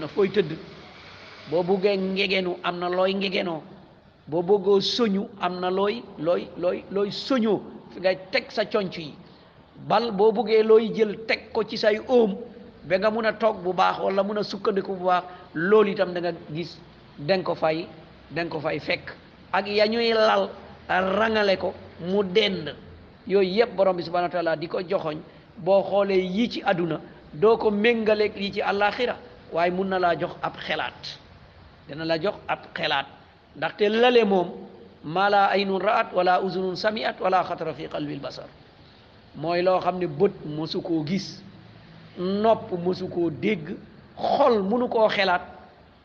boo 1.51 1.63
buggee 1.67 1.97
ngegenu 1.99 2.55
am 2.63 2.79
na 2.79 2.87
looy 2.89 3.15
ngegenoo 3.15 3.61
boo 4.31 4.43
bëggoo 4.43 4.79
soñu 4.81 5.23
am 5.41 5.59
na 5.61 5.71
looy 5.71 6.03
looy 6.19 6.47
looy 6.63 6.79
looy 6.95 7.09
soñoo 7.11 7.59
fi 7.91 7.99
ngay 8.03 8.17
teg 8.33 8.45
sa 8.51 8.65
conc 8.65 8.95
yi 8.97 9.09
bal 9.89 10.11
boo 10.13 10.33
buggee 10.33 10.63
looy 10.63 10.85
jël 10.95 11.13
teg 11.27 11.51
ko 11.53 11.65
ci 11.65 11.77
say 11.77 11.99
óom 12.09 12.37
ba 12.87 12.99
nga 12.99 13.11
mun 13.11 13.25
a 13.27 13.33
toog 13.33 13.59
bu 13.65 13.73
baax 13.73 13.99
walla 13.99 14.23
mun 14.23 14.39
a 14.39 14.43
sukkandiku 14.45 14.95
bu 14.95 15.05
baax 15.05 15.25
loolu 15.55 15.91
itam 15.91 16.15
danga 16.15 16.33
gis 16.53 16.79
den 17.19 17.43
ko 17.43 17.55
fay 17.55 17.87
den 18.31 18.49
ko 18.49 18.61
fay 18.61 18.79
fekk 18.79 19.11
ak 19.53 19.67
ya 19.67 19.87
ñuy 19.87 20.15
lal 20.15 20.49
rangale 20.89 21.59
ko 21.59 21.75
mu 22.01 22.23
dend 22.23 22.75
yooyu 23.27 23.51
yëpp 23.59 23.75
borom 23.77 23.97
bi 23.97 24.03
subhanahu 24.03 24.29
wa 24.29 24.33
taala 24.33 24.57
di 24.57 24.69
ko 24.69 24.79
joxoñ 24.81 25.19
boo 25.59 25.83
xoolee 25.83 26.23
yii 26.23 26.49
ci 26.51 26.63
àdduna 26.65 27.01
doo 27.33 27.57
ko 27.57 27.71
méngaleeg 27.71 28.37
yii 28.37 28.53
ci 28.53 28.61
àllaaxira 28.63 29.17
waaye 29.53 29.71
mun 29.71 29.87
na 29.89 29.99
laa 29.99 30.15
jox 30.17 30.31
ab 30.43 30.57
xelaat 30.57 31.22
dana 31.93 32.05
la 32.05 32.19
jox 32.21 32.35
ab 32.49 32.61
xelaat 32.75 33.07
ndaxte 33.57 33.83
lale 33.91 34.25
moom 34.25 34.49
mala 35.05 35.47
aynun 35.53 35.79
raat 35.81 36.09
wala 36.15 36.41
uzunun 36.41 36.75
samiat 36.77 37.21
wala 37.21 37.45
xatara 37.45 37.75
fi 37.75 37.89
qalbil 37.89 38.19
basar 38.21 38.47
mooy 39.37 39.63
loo 39.63 39.79
xam 39.81 39.99
ne 39.99 40.07
bët 40.07 40.33
mosu 40.47 40.81
koo 40.81 41.05
gis 41.05 41.43
nopp 42.19 42.73
mosu 42.73 43.09
koo 43.09 43.31
dégg 43.31 43.77
xol 44.17 44.63
munu 44.63 44.89
koo 44.89 45.09
xelaat 45.09 45.43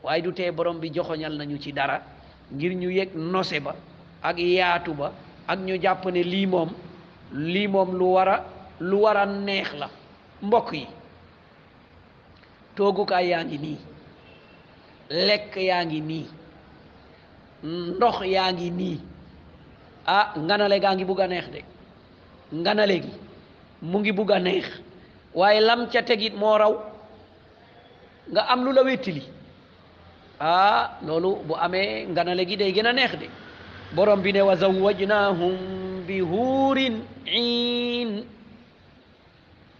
waaye 0.03 0.21
du 0.21 0.31
tee 0.33 0.51
borom 0.51 0.77
bi 0.79 0.89
joxoñal 0.93 1.37
nañu 1.37 1.57
ci 1.57 1.71
dara 1.71 2.01
ngir 2.51 2.75
ñu 2.75 2.89
yëg 2.89 3.15
nose 3.15 3.59
ba 3.61 3.73
ak 4.23 4.37
yaatu 4.39 4.93
ba 4.93 5.11
ak 5.47 5.59
ñu 5.59 5.77
jàpp 5.81 6.05
ne 6.07 6.21
lii 6.23 6.45
moom 6.47 6.69
lii 7.33 7.67
moom 7.67 7.91
lu 7.97 8.05
war 8.13 8.27
a 8.29 8.43
lu 8.81 8.97
war 9.01 9.17
a 9.17 9.25
neex 9.25 9.73
la 9.79 9.89
mbokk 10.41 10.71
yi 10.73 10.87
toogukaay 12.75 13.27
yaa 13.29 13.43
ngi 13.45 13.57
nii 13.57 13.77
lekk 15.09 15.55
yaa 15.55 15.85
ngi 15.85 16.01
nii 16.01 16.25
ndox 17.63 18.17
yaa 18.33 18.51
ngi 18.53 18.69
nii 18.71 18.99
ah 20.05 20.27
nganale 20.39 20.79
gaa 20.83 20.93
ngi 20.95 21.05
bugg 21.07 21.19
a 21.21 21.27
neex 21.27 21.47
de 21.53 21.61
nganale 22.55 22.95
gi 23.03 23.13
mu 23.89 23.97
ngi 23.99 24.11
bugg 24.17 24.31
neex 24.43 24.65
waaye 25.39 25.59
lam 25.67 25.81
ca 25.91 26.01
tegit 26.07 26.33
moo 26.39 26.55
raw 26.57 26.73
nga 28.31 28.41
am 28.51 28.59
lu 28.65 28.71
la 28.73 28.81
wettili 28.85 29.23
ah 30.39 30.99
loolu 31.05 31.29
bu 31.47 31.53
amee 31.65 32.05
nganale 32.11 32.43
gi 32.49 32.55
day 32.59 32.71
gën 32.75 32.87
a 32.89 32.93
neex 32.93 33.11
de 33.21 33.27
borom 33.95 34.21
bi 34.23 34.31
ne 34.33 34.41
wa 34.41 34.55
zawwajnaahum 34.61 35.57
bi 36.07 36.17
huurin 36.19 36.95
iin 37.39 38.25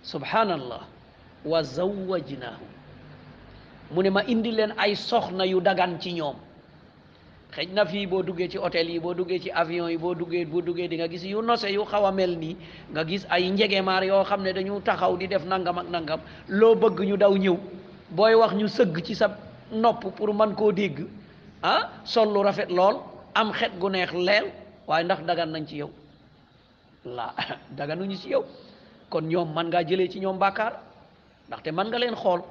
subhanallah 0.04 0.84
wa 1.46 1.60
zawwajnaahum 1.64 2.72
mu 3.92 4.02
ne 4.04 4.10
ma 4.10 4.22
indi 4.28 4.52
leen 4.52 4.74
ay 4.78 4.96
soxna 4.96 5.46
yu 5.46 5.60
dagan 5.62 5.98
ci 6.00 6.12
ñoom 6.14 6.36
xëj 7.52 7.70
na 7.72 7.86
fii 7.86 8.06
boo 8.06 8.22
duggee 8.24 8.50
ci 8.50 8.58
hôtel 8.58 8.90
yi 8.90 9.00
boo 9.00 9.14
duggee 9.14 9.40
ci 9.40 9.50
avion 9.52 9.88
yi 9.90 9.98
boo 9.98 10.14
duggee 10.14 10.46
boo 10.46 10.62
duggee 10.62 10.88
di 10.88 10.96
nga 10.98 11.08
gis 11.08 11.24
yu 11.24 11.42
nose 11.42 11.70
yu 11.72 11.86
xaw 11.86 12.06
a 12.06 12.12
mel 12.12 12.36
nii 12.38 12.56
nga 12.94 13.04
gis 13.06 13.26
ay 13.30 13.50
njegemaar 13.50 14.04
yoo 14.04 14.24
xam 14.24 14.42
ne 14.44 14.52
dañu 14.54 14.82
taxaw 14.82 15.16
di 15.18 15.28
def 15.28 15.46
nangam 15.46 15.78
ak 15.78 15.88
nangam 15.88 16.20
loo 16.50 16.76
bëgg 16.76 17.00
ñu 17.08 17.18
daw 17.18 17.34
ñëw 17.36 17.58
booy 18.10 18.36
wax 18.36 18.54
ñu 18.54 18.68
sëgg 18.68 19.02
ci 19.06 19.16
sa 19.16 19.38
nopp 19.72 20.06
pour 20.16 20.34
man 20.34 20.54
koo 20.56 20.72
dégg 20.72 21.08
ah 21.64 21.90
sol 22.04 22.30
lu 22.34 22.42
rafet 22.44 22.70
lool 22.70 23.00
am 23.36 23.52
xet 23.54 23.72
gu 23.80 23.90
neex 23.90 24.12
leel 24.14 24.52
waaye 24.88 25.04
ndax 25.04 25.24
dagan 25.24 25.50
nañ 25.52 25.66
ci 25.68 25.78
yow 25.78 25.90
la 27.06 27.32
daganuñu 27.78 28.16
ci 28.18 28.30
yow 28.30 28.44
kon 29.10 29.22
ñoom 29.24 29.54
man 29.54 29.68
ngaa 29.72 29.84
jëlee 29.86 30.10
ci 30.10 30.20
ñoom 30.20 30.38
bàkkaar 30.38 30.74
ndaxte 31.48 31.72
man 31.72 31.88
nga 31.90 31.98
leen 32.00 32.16
xool 32.16 32.42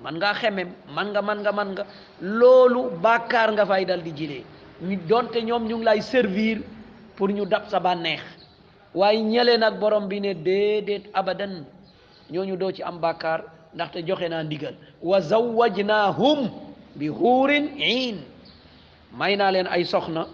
man 0.00 0.20
nga 0.20 0.36
xemem 0.36 0.72
man 0.92 1.12
nga 1.12 1.22
man 1.24 1.38
nga 1.40 1.52
man 1.52 1.68
nga 1.76 1.84
loolu 2.20 2.92
bàkkaar 3.00 3.52
nga 3.56 3.64
fay 3.64 3.84
dal 3.88 4.04
di 4.04 4.12
jile 4.12 4.38
ñu 4.84 4.96
donte 5.08 5.40
ñoom 5.40 5.64
ñu 5.68 5.76
ngi 5.80 5.84
lay 5.88 6.00
servir 6.04 6.60
pour 7.16 7.32
ñu 7.32 7.44
dab 7.48 7.64
sa 7.68 7.80
bànneex 7.80 8.20
waaye 8.92 9.20
ñëlee 9.24 9.56
nag 9.56 9.80
borom 9.80 10.04
bi 10.08 10.20
ne 10.20 10.34
déedéet 10.36 11.08
abadan 11.16 11.64
ñooñu 12.30 12.56
doo 12.60 12.72
ci 12.72 12.82
am 12.84 13.00
bàkkaar 13.00 13.44
ndaxte 13.74 14.04
joxe 14.04 14.28
naa 14.28 14.42
ndigal 14.44 14.76
wa 15.00 15.16
zawwajnaahum 15.20 16.50
bi 17.00 17.08
xuurin 17.08 17.72
iin 17.80 18.20
may 19.16 19.32
naa 19.36 19.50
leen 19.52 19.66
ay 19.72 19.84
soxna 19.84 20.28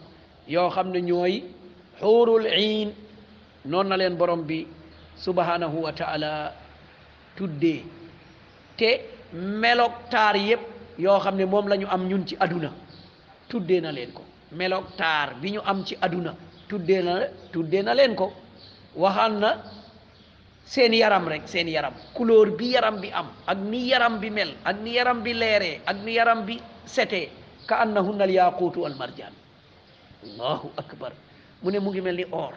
yoo 0.51 0.70
xam 0.75 0.90
ne 0.90 1.01
ñooy 1.07 1.42
xuurul 2.03 2.46
iin 2.51 2.90
noon 3.64 3.87
na 3.88 3.96
leen 3.96 4.16
borom 4.18 4.42
bi 4.42 4.66
subhanahu 5.16 5.83
wa 5.87 5.92
taala 5.94 6.51
tuddee 7.38 7.85
te 8.77 9.12
meloog 9.32 9.92
taar 10.10 10.36
yépp 10.36 10.60
yoo 10.98 11.18
xam 11.20 11.36
ne 11.36 11.44
moom 11.44 11.66
lañu 11.68 11.86
am 11.90 12.08
ñun 12.08 12.26
ci 12.26 12.36
aduna 12.40 12.70
tuddee 13.48 13.80
na 13.80 13.90
leen 13.92 14.12
ko 14.12 14.22
meloog 14.52 14.84
taar 14.96 15.34
bi 15.40 15.52
ñu 15.54 15.60
am 15.64 15.84
ci 15.86 15.96
aduna 16.00 16.34
tuddee 16.68 17.02
na 17.02 17.28
tuddee 17.52 17.82
na 17.82 17.94
leen 17.94 18.14
ko 18.14 18.32
waxaan 18.94 19.40
na 19.40 19.56
seen 20.64 20.92
yaram 20.94 21.26
rekk 21.28 21.48
seen 21.48 21.68
yaram 21.68 21.92
couleur 22.14 22.50
bi 22.56 22.66
yaram 22.72 23.00
bi 23.00 23.08
am 23.12 23.28
ak 23.46 23.58
ni 23.58 23.88
yaram 23.88 24.18
bi 24.20 24.30
mel 24.30 24.52
ak 24.64 24.76
ni 24.82 24.92
yaram 24.92 25.22
bi 25.22 25.32
leere 25.32 25.80
ak 25.86 25.96
ni 26.04 26.12
yaram 26.12 26.44
bi 26.46 26.60
sete 26.84 27.30
ka 27.66 27.76
annahunna 27.76 28.24
al 28.24 28.30
yaquutu 28.30 28.80
wal 28.80 28.94
marjaan 28.96 29.32
allahu 30.24 30.68
akbar 30.76 31.12
mu 31.62 31.70
ne 31.70 31.78
mu 31.80 31.90
ngi 31.90 32.00
mel 32.00 32.16
ni 32.16 32.24
or 32.30 32.52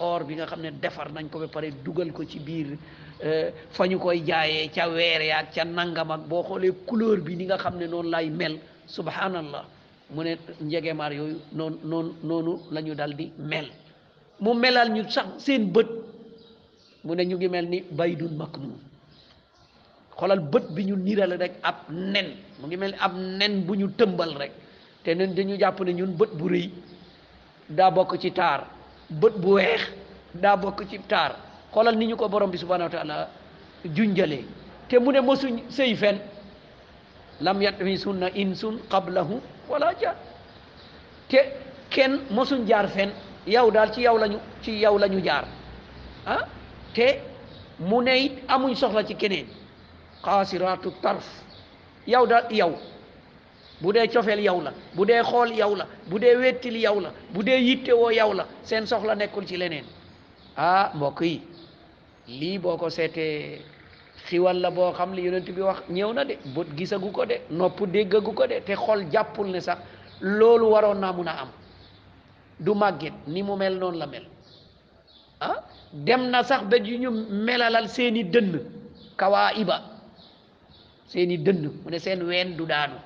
or 0.00 0.24
bi 0.24 0.34
nga 0.36 0.46
xam 0.46 0.60
ne 0.62 0.70
defar 0.70 1.12
nañ 1.12 1.28
ko 1.28 1.38
ba 1.40 1.48
pare 1.48 1.70
dugal 1.84 2.12
ko 2.12 2.24
ci 2.24 2.38
biir 2.40 2.76
euh, 3.22 3.50
fa 3.70 3.86
ñu 3.86 3.98
koy 3.98 4.24
jaayee 4.24 4.70
ca 4.72 4.88
weer 4.88 5.20
yaag 5.22 5.52
ca 5.54 5.64
nangam 5.64 6.24
boo 6.28 6.42
xoolee 6.42 6.72
couleur 6.86 7.20
bi 7.20 7.36
ni 7.36 7.44
nga 7.44 7.56
xam 7.58 7.76
ne 7.76 7.86
noonu 7.86 8.08
lay 8.10 8.30
mel 8.30 8.58
subhanallah 8.86 9.64
mu 10.10 10.22
ne 10.22 10.36
njegemaar 10.60 11.12
yooyu 11.12 11.38
noonu 11.52 11.78
noonu 12.22 12.60
noonu 12.70 12.94
dal 12.94 13.14
di 13.16 13.32
mel 13.38 13.70
mu 14.40 14.54
melal 14.54 14.88
ñu 14.92 15.08
sax 15.10 15.28
seen 15.38 15.70
bët 15.72 15.86
mu 17.04 17.14
ne 17.14 17.24
ñu 17.24 17.36
ngi 17.36 17.48
mel 17.48 17.66
ni 17.68 17.80
baydun 17.90 18.34
maknun 18.36 18.78
xoolal 20.16 20.40
bët 20.40 20.68
bi 20.72 20.84
ñu 20.86 20.96
niral 20.96 21.30
rek 21.38 21.52
ab 21.62 21.76
nen 21.90 22.36
mu 22.60 22.66
ngi 22.66 22.76
mel 22.76 22.90
ni 22.92 22.96
ab 22.98 23.14
nen 23.16 23.64
bu 23.66 23.74
ñu 23.74 23.88
tëmbal 23.96 24.34
rek 24.38 24.52
te 25.04 25.14
nen 25.14 25.34
dañu 25.34 25.58
jàpp 25.58 25.80
ne 25.80 25.92
ñun 25.92 26.16
bët 26.16 26.30
bu 26.34 26.48
rëy 26.48 26.70
daa 27.68 27.90
bokk 27.90 28.18
ci 28.20 28.32
taar 28.32 28.66
bët 29.10 29.32
bu 29.42 29.54
weex 29.60 29.80
daa 30.42 30.56
bokk 30.62 30.88
ci 30.90 30.98
taar 31.08 31.32
xoolal 31.72 31.94
ni 31.96 32.06
ñu 32.06 32.16
ko 32.16 32.28
borom 32.28 32.50
bi 32.50 32.58
subhanahu 32.58 32.90
wa 32.90 32.96
taala 32.96 33.28
te 34.88 34.98
mu 34.98 35.10
ne 35.12 35.20
mosuñ 35.20 35.62
sëy 35.70 35.96
fen 35.96 36.20
lam 37.40 37.60
yatmisunna 37.62 38.28
insun 38.34 38.78
qablahu 38.90 39.40
wala 39.68 39.92
jaan 40.00 40.16
te 41.28 41.38
kenn 41.90 42.20
mosuñ 42.30 42.66
jaar 42.68 42.88
fen 42.88 43.10
yow 43.46 43.70
daal 43.70 43.90
ci 43.92 44.00
yow 44.00 44.18
lañu 44.18 44.38
ci 44.62 44.70
yow 44.72 44.98
la 44.98 45.08
jaar 45.22 45.44
ah 46.26 46.40
te 46.94 47.20
mu 47.78 48.02
ne 48.02 48.30
amuñ 48.48 48.74
soxla 48.74 49.04
ci 49.06 49.14
keneen 49.14 49.46
xaasiraatu 50.24 50.92
tarf 51.02 51.24
yow 52.06 52.26
daal 52.26 52.44
yow 52.50 52.76
bu 53.82 53.92
dee 53.94 54.08
cofeel 54.10 54.38
yow 54.44 54.60
la 54.64 54.72
bu 54.94 55.04
dee 55.08 55.22
xool 55.22 55.50
yow 55.58 55.74
la 55.78 55.86
bu 56.10 56.18
dee 56.22 56.34
wettil 56.42 56.76
yow 56.84 57.00
la 57.02 57.10
bu 57.34 57.42
dee 57.46 57.60
yittewoo 57.60 58.10
yow 58.10 58.32
la 58.36 58.46
seen 58.64 58.84
soxla 58.86 59.14
nekkul 59.16 59.46
ci 59.46 59.56
leneen 59.56 59.84
ah 60.56 60.92
mbokk 60.94 61.20
yi 61.22 61.42
lii 62.40 62.58
boo 62.58 62.76
ko 62.76 62.88
seetee 62.90 63.60
xiwal 64.26 64.56
la 64.60 64.70
boo 64.70 64.92
xam 64.92 65.12
li 65.14 65.28
bi 65.56 65.60
wax 65.62 65.78
ñëw 65.90 66.12
na 66.12 66.24
de 66.24 66.34
bët 66.54 66.68
gisagu 66.78 67.10
ko 67.12 67.24
de 67.26 67.34
nopp 67.50 67.78
déggagu 67.92 68.32
ko 68.34 68.46
de 68.46 68.60
te 68.60 68.72
xol 68.74 69.04
jàppul 69.12 69.50
ne 69.50 69.60
sax 69.60 69.78
loolu 70.20 70.66
waroon 70.70 71.00
naa 71.00 71.12
mun 71.12 71.26
a 71.28 71.34
am 71.42 71.48
du 72.60 72.70
màgget 72.74 73.14
ni 73.26 73.42
mu 73.42 73.56
mel 73.56 73.78
noonu 73.78 73.98
la 73.98 74.06
mel 74.06 74.24
ah 75.40 75.56
dem 75.92 76.30
na 76.30 76.42
sax 76.44 76.62
ba 76.64 76.76
ju 76.78 76.98
ñu 76.98 77.10
melalal 77.46 77.88
seeni 77.88 78.22
dënn 78.24 78.60
kawaa 79.16 79.52
iba 79.54 79.82
seeni 81.08 81.36
dënn 81.38 81.62
mu 81.84 81.90
ne 81.90 81.98
seen 81.98 82.22
ween 82.22 82.54
du 82.56 82.64
daanu 82.66 82.96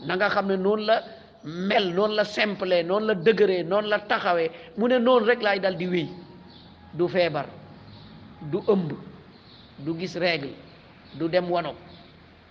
nanga 0.00 0.28
xam 0.30 0.46
ne 0.48 0.56
noonu 0.56 0.84
la 0.86 1.02
mel 1.44 1.92
noon 1.94 2.12
la 2.14 2.24
simple 2.24 2.82
noonu 2.82 3.06
la 3.06 3.14
dëgëre 3.14 3.64
noonu 3.68 3.88
la 3.88 3.98
taxawe 4.00 4.50
mu 4.76 4.88
ne 4.88 4.98
noonu 4.98 5.26
rek 5.26 5.42
laay 5.42 5.58
dal 5.60 5.76
di 5.76 5.86
wéy 5.86 6.08
du 6.94 7.08
feebar 7.08 7.46
du 8.42 8.58
ëmb 8.68 8.92
du 9.78 9.98
gis 9.98 10.16
règle 10.18 10.48
du 11.14 11.28
dem 11.28 11.50
wanok 11.50 11.76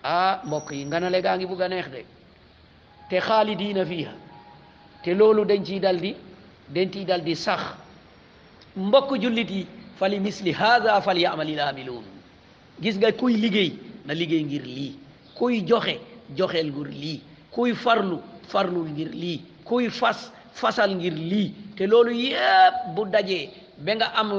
ah 0.02 0.42
mbokk 0.44 0.70
yi 0.72 0.84
nga 0.84 1.00
na 1.00 1.10
legaa 1.10 1.36
ngi 1.36 1.46
bugg 1.46 1.62
a 1.62 1.68
neex 1.68 1.88
de 1.90 1.98
te 3.08 3.20
xaalidiina 3.20 3.84
fiiha 3.86 4.12
te 5.02 5.10
loolu 5.14 5.44
dañ 5.44 5.64
ciy 5.64 5.80
dal 5.80 5.98
di 6.00 6.14
dañ 6.68 6.90
ciy 6.92 7.04
dal 7.04 7.22
di 7.22 7.34
sax 7.34 7.60
mbokk 8.76 9.18
jullit 9.20 9.50
yi 9.50 9.66
fali 9.96 10.20
misli 10.20 10.52
haada 10.52 11.00
fal 11.00 11.16
yaamalil 11.18 11.60
aamiluun 11.60 12.04
gis 12.80 12.96
nga 12.98 13.10
kuy 13.12 13.36
liggéey 13.36 13.70
na 14.04 14.14
liggéey 14.14 14.44
ngir 14.44 14.64
lii 14.64 14.94
kuy 15.34 15.62
joxe 15.66 15.98
joxeel 16.36 16.70
ngir 16.70 16.88
lii 16.88 17.20
kuy 17.58 17.74
farlu 17.74 18.22
farlu 18.54 18.86
ngir 18.94 19.10
lii 19.10 19.38
kuy 19.66 19.90
fas 19.90 20.30
fasal 20.54 20.94
ngir 20.94 21.10
lii 21.10 21.48
te 21.74 21.90
loolu 21.90 22.14
yëpp 22.14 22.94
bu 22.94 23.02
dajee 23.14 23.50
ba 23.82 23.92
nga 23.98 24.06
am 24.20 24.30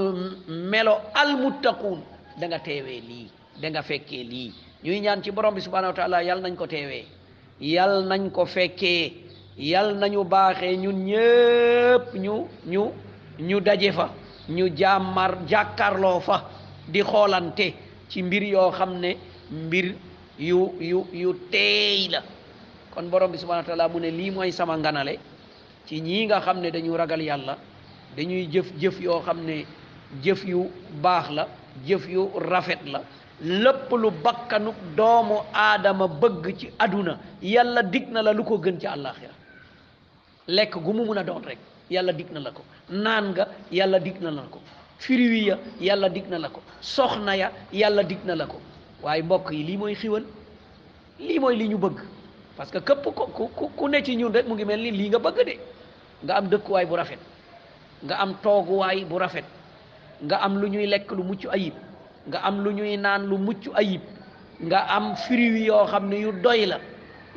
melo 0.71 0.95
almuttaquun 1.21 1.99
danga 2.39 2.59
nga 2.63 2.73
lii 3.09 3.27
danga 3.61 3.81
nga 3.83 3.99
lii 4.31 4.49
ñuy 4.83 4.99
ñaan 5.03 5.19
ci 5.23 5.31
borom 5.31 5.53
bi 5.53 5.61
subhanahu 5.61 5.93
yal 6.29 6.39
nañ 6.41 6.55
ko 6.55 6.65
teewe 6.67 7.03
yal 7.59 8.07
nañ 8.07 8.31
ko 8.31 8.45
fekkee 8.45 9.11
yal 9.57 9.95
nañu 10.01 10.23
baaxe 10.23 10.67
ñun 10.83 10.97
ñëpp 11.09 12.05
ñu 12.23 12.35
ñu 12.71 12.83
ñu 13.47 13.59
daje 13.59 13.91
fa 13.91 14.07
ñu 14.47 14.65
jàmmar 14.77 15.31
jàkkarloo 15.49 16.19
fa 16.21 16.37
di 16.87 17.01
xoolante 17.03 17.73
ci 18.09 18.23
mbir 18.23 18.43
yoo 18.43 18.71
xam 18.71 18.91
ne 18.99 19.11
mbir 19.51 19.87
yu 20.39 20.59
yu 20.79 21.07
yu 21.11 21.29
teey 21.51 22.07
kon 22.91 23.09
borom 23.09 23.31
bi 23.31 23.37
subhanahu 23.37 23.63
wa 23.65 23.69
taala 23.69 23.87
mu 23.89 23.99
ne 23.99 24.09
lii 24.11 24.31
mooy 24.31 24.51
sama 24.51 24.77
nganale 24.77 25.19
ci 25.85 25.99
ñii 26.01 26.25
nga 26.25 26.39
xam 26.41 26.59
ne 26.59 26.71
dañu 26.71 26.95
ragal 26.95 27.21
yàlla 27.21 27.57
dañuy 28.17 28.47
jëf 28.51 28.71
jëf 28.81 28.99
yoo 28.99 29.19
xam 29.21 29.43
ne 29.45 29.65
jëf 30.23 30.43
yu 30.45 30.67
baax 31.01 31.29
la 31.29 31.47
jëf 31.85 32.07
yu 32.07 32.25
rafet 32.47 32.79
la 32.85 33.01
lépp 33.41 33.91
lu 33.91 34.09
bakkanu 34.23 34.73
doomu 34.95 35.41
aadama 35.53 36.07
bëgg 36.07 36.55
ci 36.59 36.69
àdduna 36.79 37.17
yàlla 37.41 37.83
digg 37.83 38.09
na 38.09 38.21
la 38.21 38.31
lu 38.33 38.43
ko 38.43 38.57
gën 38.57 38.79
ci 38.79 38.87
àllaaxira 38.87 39.33
lekk 40.47 40.77
gu 40.79 40.91
mu 40.93 41.05
mun 41.05 41.17
a 41.17 41.23
doon 41.23 41.41
rek 41.45 41.57
yàlla 41.89 42.11
digg 42.11 42.31
na 42.31 42.39
la 42.39 42.51
ko 42.51 42.63
naan 42.89 43.29
nga 43.31 43.47
yàlla 43.71 43.99
digg 43.99 44.19
na 44.21 44.31
la 44.31 44.41
ko 44.49 44.59
firiwi 44.97 45.43
ya 45.47 45.57
yàlla 45.79 46.09
digg 46.09 46.27
na 46.29 46.37
la 46.39 46.49
ko 46.49 46.61
soxna 46.81 47.35
ya 47.37 47.51
yàlla 47.71 48.03
digg 48.03 48.25
na 48.25 48.35
la 48.35 48.45
ko 48.45 48.59
waaye 49.03 49.21
mbokk 49.23 49.51
yi 49.51 49.63
lii 49.63 49.77
mooy 49.77 49.93
xiwal 49.95 50.23
lii 51.19 51.39
mooy 51.39 51.55
li 51.55 51.67
ñu 51.69 51.77
bëgg 51.77 51.97
parce 52.59 52.71
que 52.75 52.79
képp 52.83 53.05
ku 53.15 53.69
ku 53.79 53.87
ne 53.87 54.03
ci 54.03 54.17
ñun 54.19 54.33
rek 54.35 54.45
mu 54.45 54.53
ngi 54.53 54.65
mel 54.65 54.81
ni 54.83 54.91
lii 54.91 55.07
nga 55.09 55.19
bëgg 55.23 55.37
de 55.47 55.53
nga 56.23 56.33
am 56.37 56.45
dëkkuwaay 56.51 56.85
bu 56.89 56.95
rafet 56.99 57.19
nga 58.05 58.15
am 58.23 58.31
tooguwaay 58.43 58.99
bu 59.09 59.15
rafet 59.23 59.45
nga 60.25 60.37
am 60.45 60.59
lu 60.61 60.67
ñuy 60.73 60.85
lekk 60.91 61.09
lu 61.17 61.23
mucc 61.23 61.41
ayib 61.55 61.71
nga 62.27 62.39
am 62.47 62.55
lu 62.63 62.69
ñuy 62.77 62.97
naan 62.97 63.23
lu 63.29 63.37
mucc 63.47 63.61
ayib 63.81 64.01
nga 64.67 64.79
am 64.95 65.15
fruits 65.23 65.61
yoo 65.67 65.85
xam 65.91 66.05
ne 66.11 66.15
yu 66.23 66.31
doy 66.45 66.61
la 66.71 66.77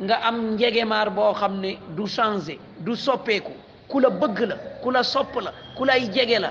nga 0.04 0.16
am 0.28 0.36
njegemaar 0.54 1.08
boo 1.16 1.32
xam 1.40 1.54
ne 1.62 1.70
du 1.96 2.04
changé 2.16 2.58
du 2.84 2.96
soppeeku 2.96 3.52
ku 3.90 4.00
la 4.02 4.10
bëgg 4.10 4.38
la 4.50 4.56
ku 4.82 4.90
la 4.90 5.02
sopp 5.12 5.32
la 5.44 5.50
ku 5.76 5.84
lay 5.84 6.02
jege 6.14 6.38
la 6.44 6.50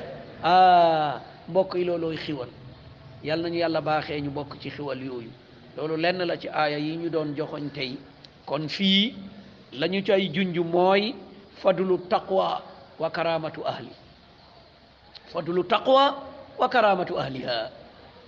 ah 0.53 1.11
mbokk 1.49 1.71
yi 1.75 1.83
loolooy 1.85 2.15
xiwal 2.23 2.47
yal 3.27 3.39
nañu 3.41 3.57
yàlla 3.63 3.81
baaxee 3.81 4.21
ñu 4.23 4.29
bokk 4.31 4.51
ci 4.61 4.69
xiwal 4.75 4.97
yooyu 5.09 5.29
loolu 5.75 5.95
lenn 6.03 6.23
la 6.29 6.37
ci 6.41 6.47
aaya 6.47 6.77
yi 6.79 6.95
ñu 7.01 7.09
doon 7.09 7.35
joxoñ 7.35 7.67
tey 7.75 7.91
kon 8.45 8.67
fii 8.67 9.13
lañu 9.79 9.99
cay 10.07 10.29
junj 10.33 10.57
mooy 10.59 11.13
fadulu 11.61 11.97
taqwa 12.09 12.47
wa 13.01 13.09
karamatu 13.09 13.61
ahli 13.71 13.93
fadlu 15.33 15.63
taqwa 15.63 16.03
wa 16.59 16.67
karamatu 16.69 17.15
ahliha 17.21 17.59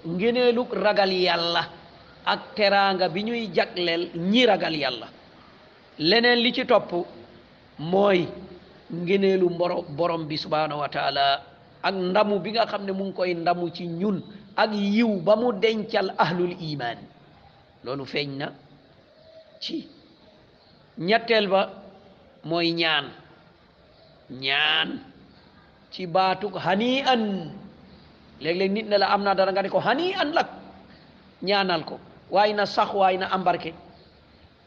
ngeneeluk 0.07 0.71
ragal 0.83 1.13
yàlla 1.27 1.63
ak 2.31 2.41
teraanga 2.55 3.09
bi 3.13 3.21
ñuy 3.27 3.43
jagleel 3.55 4.03
ñi 4.31 4.45
ragal 4.45 4.75
yàlla 4.83 5.07
leneen 5.99 6.39
li 6.43 6.51
ci 6.53 6.63
topp 6.65 6.91
mooy 7.79 8.27
ngeneelu 8.93 9.47
borom 9.97 10.23
bi 10.27 10.37
subhanahu 10.37 10.79
wa 10.83 10.89
taala 10.95 11.25
ak 11.83 11.95
ndamu 11.95 12.39
bi 12.39 12.51
nga 12.53 12.65
xam 12.71 12.85
ne 12.85 12.91
mu 12.93 13.03
ngi 13.05 13.13
koy 13.13 13.31
ndamu 13.33 13.69
ci 13.75 13.87
ñun 13.87 14.23
ak 14.55 14.71
yiw 14.95 15.19
ba 15.25 15.35
mu 15.35 15.51
dencal 15.53 16.13
ahlul 16.17 16.53
iman 16.71 16.97
loolu 17.83 18.05
fengna, 18.05 18.47
na 18.47 18.55
ci 19.59 19.87
ñetteel 20.97 21.47
ba 21.49 21.61
mooy 22.45 22.73
ñaan 22.73 23.09
ñaan 24.29 25.01
ci 25.91 26.07
hani 26.57 27.01
an 27.01 27.51
léeg 28.41 28.71
nit 28.71 28.87
ne 28.89 28.97
la 28.97 29.07
am 29.07 29.23
dara 29.23 29.51
nga 29.51 29.69
ko 29.69 29.79
hani 29.79 30.13
an 30.13 30.31
lak 30.33 30.49
ñaanal 31.41 31.83
ko 31.85 31.99
wainasah 32.29 32.57
na 32.57 32.65
sax 32.85 32.93
waaye 32.93 33.17
na 33.17 33.27
am 33.31 33.43
barke 33.43 33.73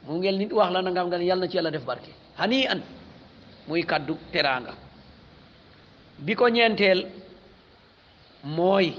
mu 0.06 0.18
ngeen 0.18 0.38
nit 0.38 0.52
wax 0.52 0.70
la 0.72 0.82
na 0.82 0.90
nga 0.90 1.48
ci 1.50 1.58
def 1.70 1.84
barke 1.84 2.10
hani 2.38 2.66
an 2.66 2.80
muy 3.68 3.82
kaddu 3.84 4.16
teranga 4.32 4.74
bi 6.18 6.34
ko 6.34 6.48
ñeenteel 6.48 7.06
mooy 8.44 8.94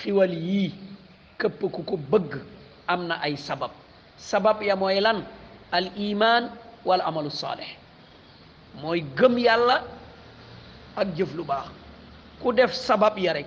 xiwal 0.00 0.30
yii 0.32 0.74
këpp 1.38 1.60
ku 1.72 1.82
ko 1.82 1.96
bëgg 1.96 2.30
ay 3.22 3.36
sabab 3.36 3.70
sabab 4.18 4.62
ya 4.62 4.76
moyelan 4.76 5.16
lan 5.20 5.24
al 5.74 5.90
iman 5.98 6.50
wal 6.86 7.02
amalu 7.02 7.30
saalih 7.32 7.66
mooy 8.82 9.02
gëm 9.16 9.34
yàlla 9.38 9.82
ak 10.96 11.14
jëf 11.16 11.34
lu 11.34 11.42
baax 11.44 11.70
ku 12.42 12.52
def 12.52 12.70
sabab 12.74 13.18
ya 13.18 13.32
rek 13.32 13.46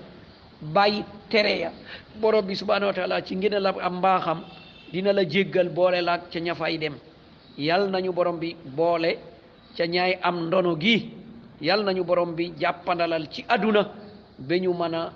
bàyyi 0.61 1.03
tere 1.29 1.59
ya 1.59 1.71
borom 2.19 2.45
bi 2.45 2.55
subhanahu 2.55 2.91
wa 2.91 2.93
taala 2.95 3.21
ci 3.23 3.35
ngëneel 3.35 3.63
la 3.63 3.71
am 3.81 3.97
mbaaxam 4.03 4.43
dina 4.91 5.13
la 5.13 5.23
jéggal 5.23 5.69
boole 5.69 6.01
la 6.01 6.13
ak 6.13 6.31
ca 6.31 6.39
ñafay 6.39 6.77
dem 6.77 6.95
yal 7.57 7.89
nañu 7.89 8.11
borom 8.11 8.39
bi 8.39 8.53
boole 8.65 9.17
ca 9.77 9.85
ñaay 9.87 10.19
am 10.21 10.47
ndono 10.47 10.75
gi 10.81 11.13
yal 11.61 11.83
nañu 11.83 12.03
borom 12.03 12.35
bi 12.35 12.51
jàppandalal 12.59 13.29
ci 13.31 13.45
àdduna 13.47 13.87
ba 14.39 14.55
ñu 14.59 14.73
mën 14.73 14.93
a 14.95 15.13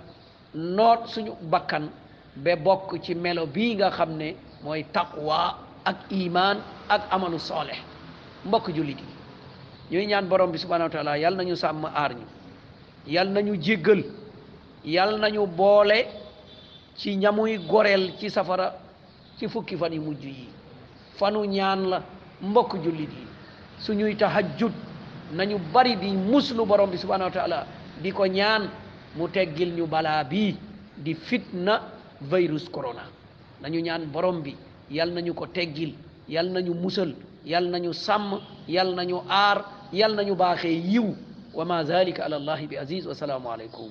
noot 0.54 1.06
suñu 1.08 1.32
bakkan 1.42 1.90
ba 2.36 2.56
bokk 2.56 3.02
ci 3.02 3.14
melo 3.14 3.46
bii 3.46 3.74
nga 3.74 3.90
xam 3.90 4.16
ne 4.16 4.34
mooy 4.62 4.84
taqwa 4.92 5.63
ak 5.84 6.08
iman 6.10 6.56
ak 6.88 7.12
amalu 7.12 7.36
soleh 7.36 7.76
mbokk 8.48 8.72
jullit 8.72 8.98
yi 8.98 10.00
ñuy 10.00 10.06
ñaan 10.08 10.26
borom 10.28 10.50
bi 10.50 10.58
subhanahu 10.58 10.88
wa 10.88 10.94
taala 10.96 11.12
yal 11.20 11.36
nañu 11.36 11.54
sàmm 11.56 11.84
aar 11.84 12.12
ñu 12.16 12.26
yal 13.06 13.28
nañu 13.28 13.52
jéggal 13.60 14.02
yal 14.84 15.20
nañu 15.20 15.46
boole 15.46 16.08
ci 16.96 17.16
ñamuy 17.16 17.58
goreel 17.68 18.16
ci 18.18 18.30
safara 18.30 18.74
ci 19.38 19.46
fukki 19.48 19.76
fan 19.76 19.92
yi 19.92 20.48
fanu 21.16 21.44
ñaan 21.44 21.88
la 21.88 22.02
mbokk 22.42 22.82
jullit 22.82 23.12
yi 23.12 23.26
suñuy 23.78 24.16
tahajjud 24.16 24.72
nañu 25.32 25.58
bari 25.72 25.96
di 25.98 26.10
muslu 26.12 26.64
borom 26.66 26.90
bi 26.90 26.96
subhanahu 26.98 27.28
wa 27.28 27.30
taala 27.34 27.66
di 28.00 28.10
ñaan 28.10 28.70
mu 29.16 29.28
teggil 29.28 29.70
ñu 29.76 29.88
di 30.96 31.14
fitna 31.14 31.82
virus 32.20 32.68
corona 32.70 33.04
nañu 33.60 33.80
ñaan 33.80 34.06
borom 34.10 34.40
bi 34.42 34.56
yal 34.90 35.08
nañu 35.12 35.32
ko 35.34 35.46
teggil 35.48 35.92
yal 36.28 36.46
nañu 36.52 36.72
musal 36.74 37.14
yal 37.44 37.64
nañu 37.70 37.92
sàmm 37.94 38.40
yal 38.68 38.94
nañu 38.94 39.18
aar 39.28 39.58
yal 39.92 40.12
nañu 40.16 40.34
baaxee 40.34 40.80
yiw 40.92 41.14
wa 41.54 41.64
ma 41.64 41.84
zalika 41.84 42.24
ala 42.24 42.36
allahi 42.36 42.66
bi 42.66 42.76
aziz 42.76 43.06
wa 43.06 43.14
salaamu 43.14 43.48
alaykum 43.52 43.90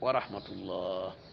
wa 0.00 0.10
rahmatullah 0.12 1.31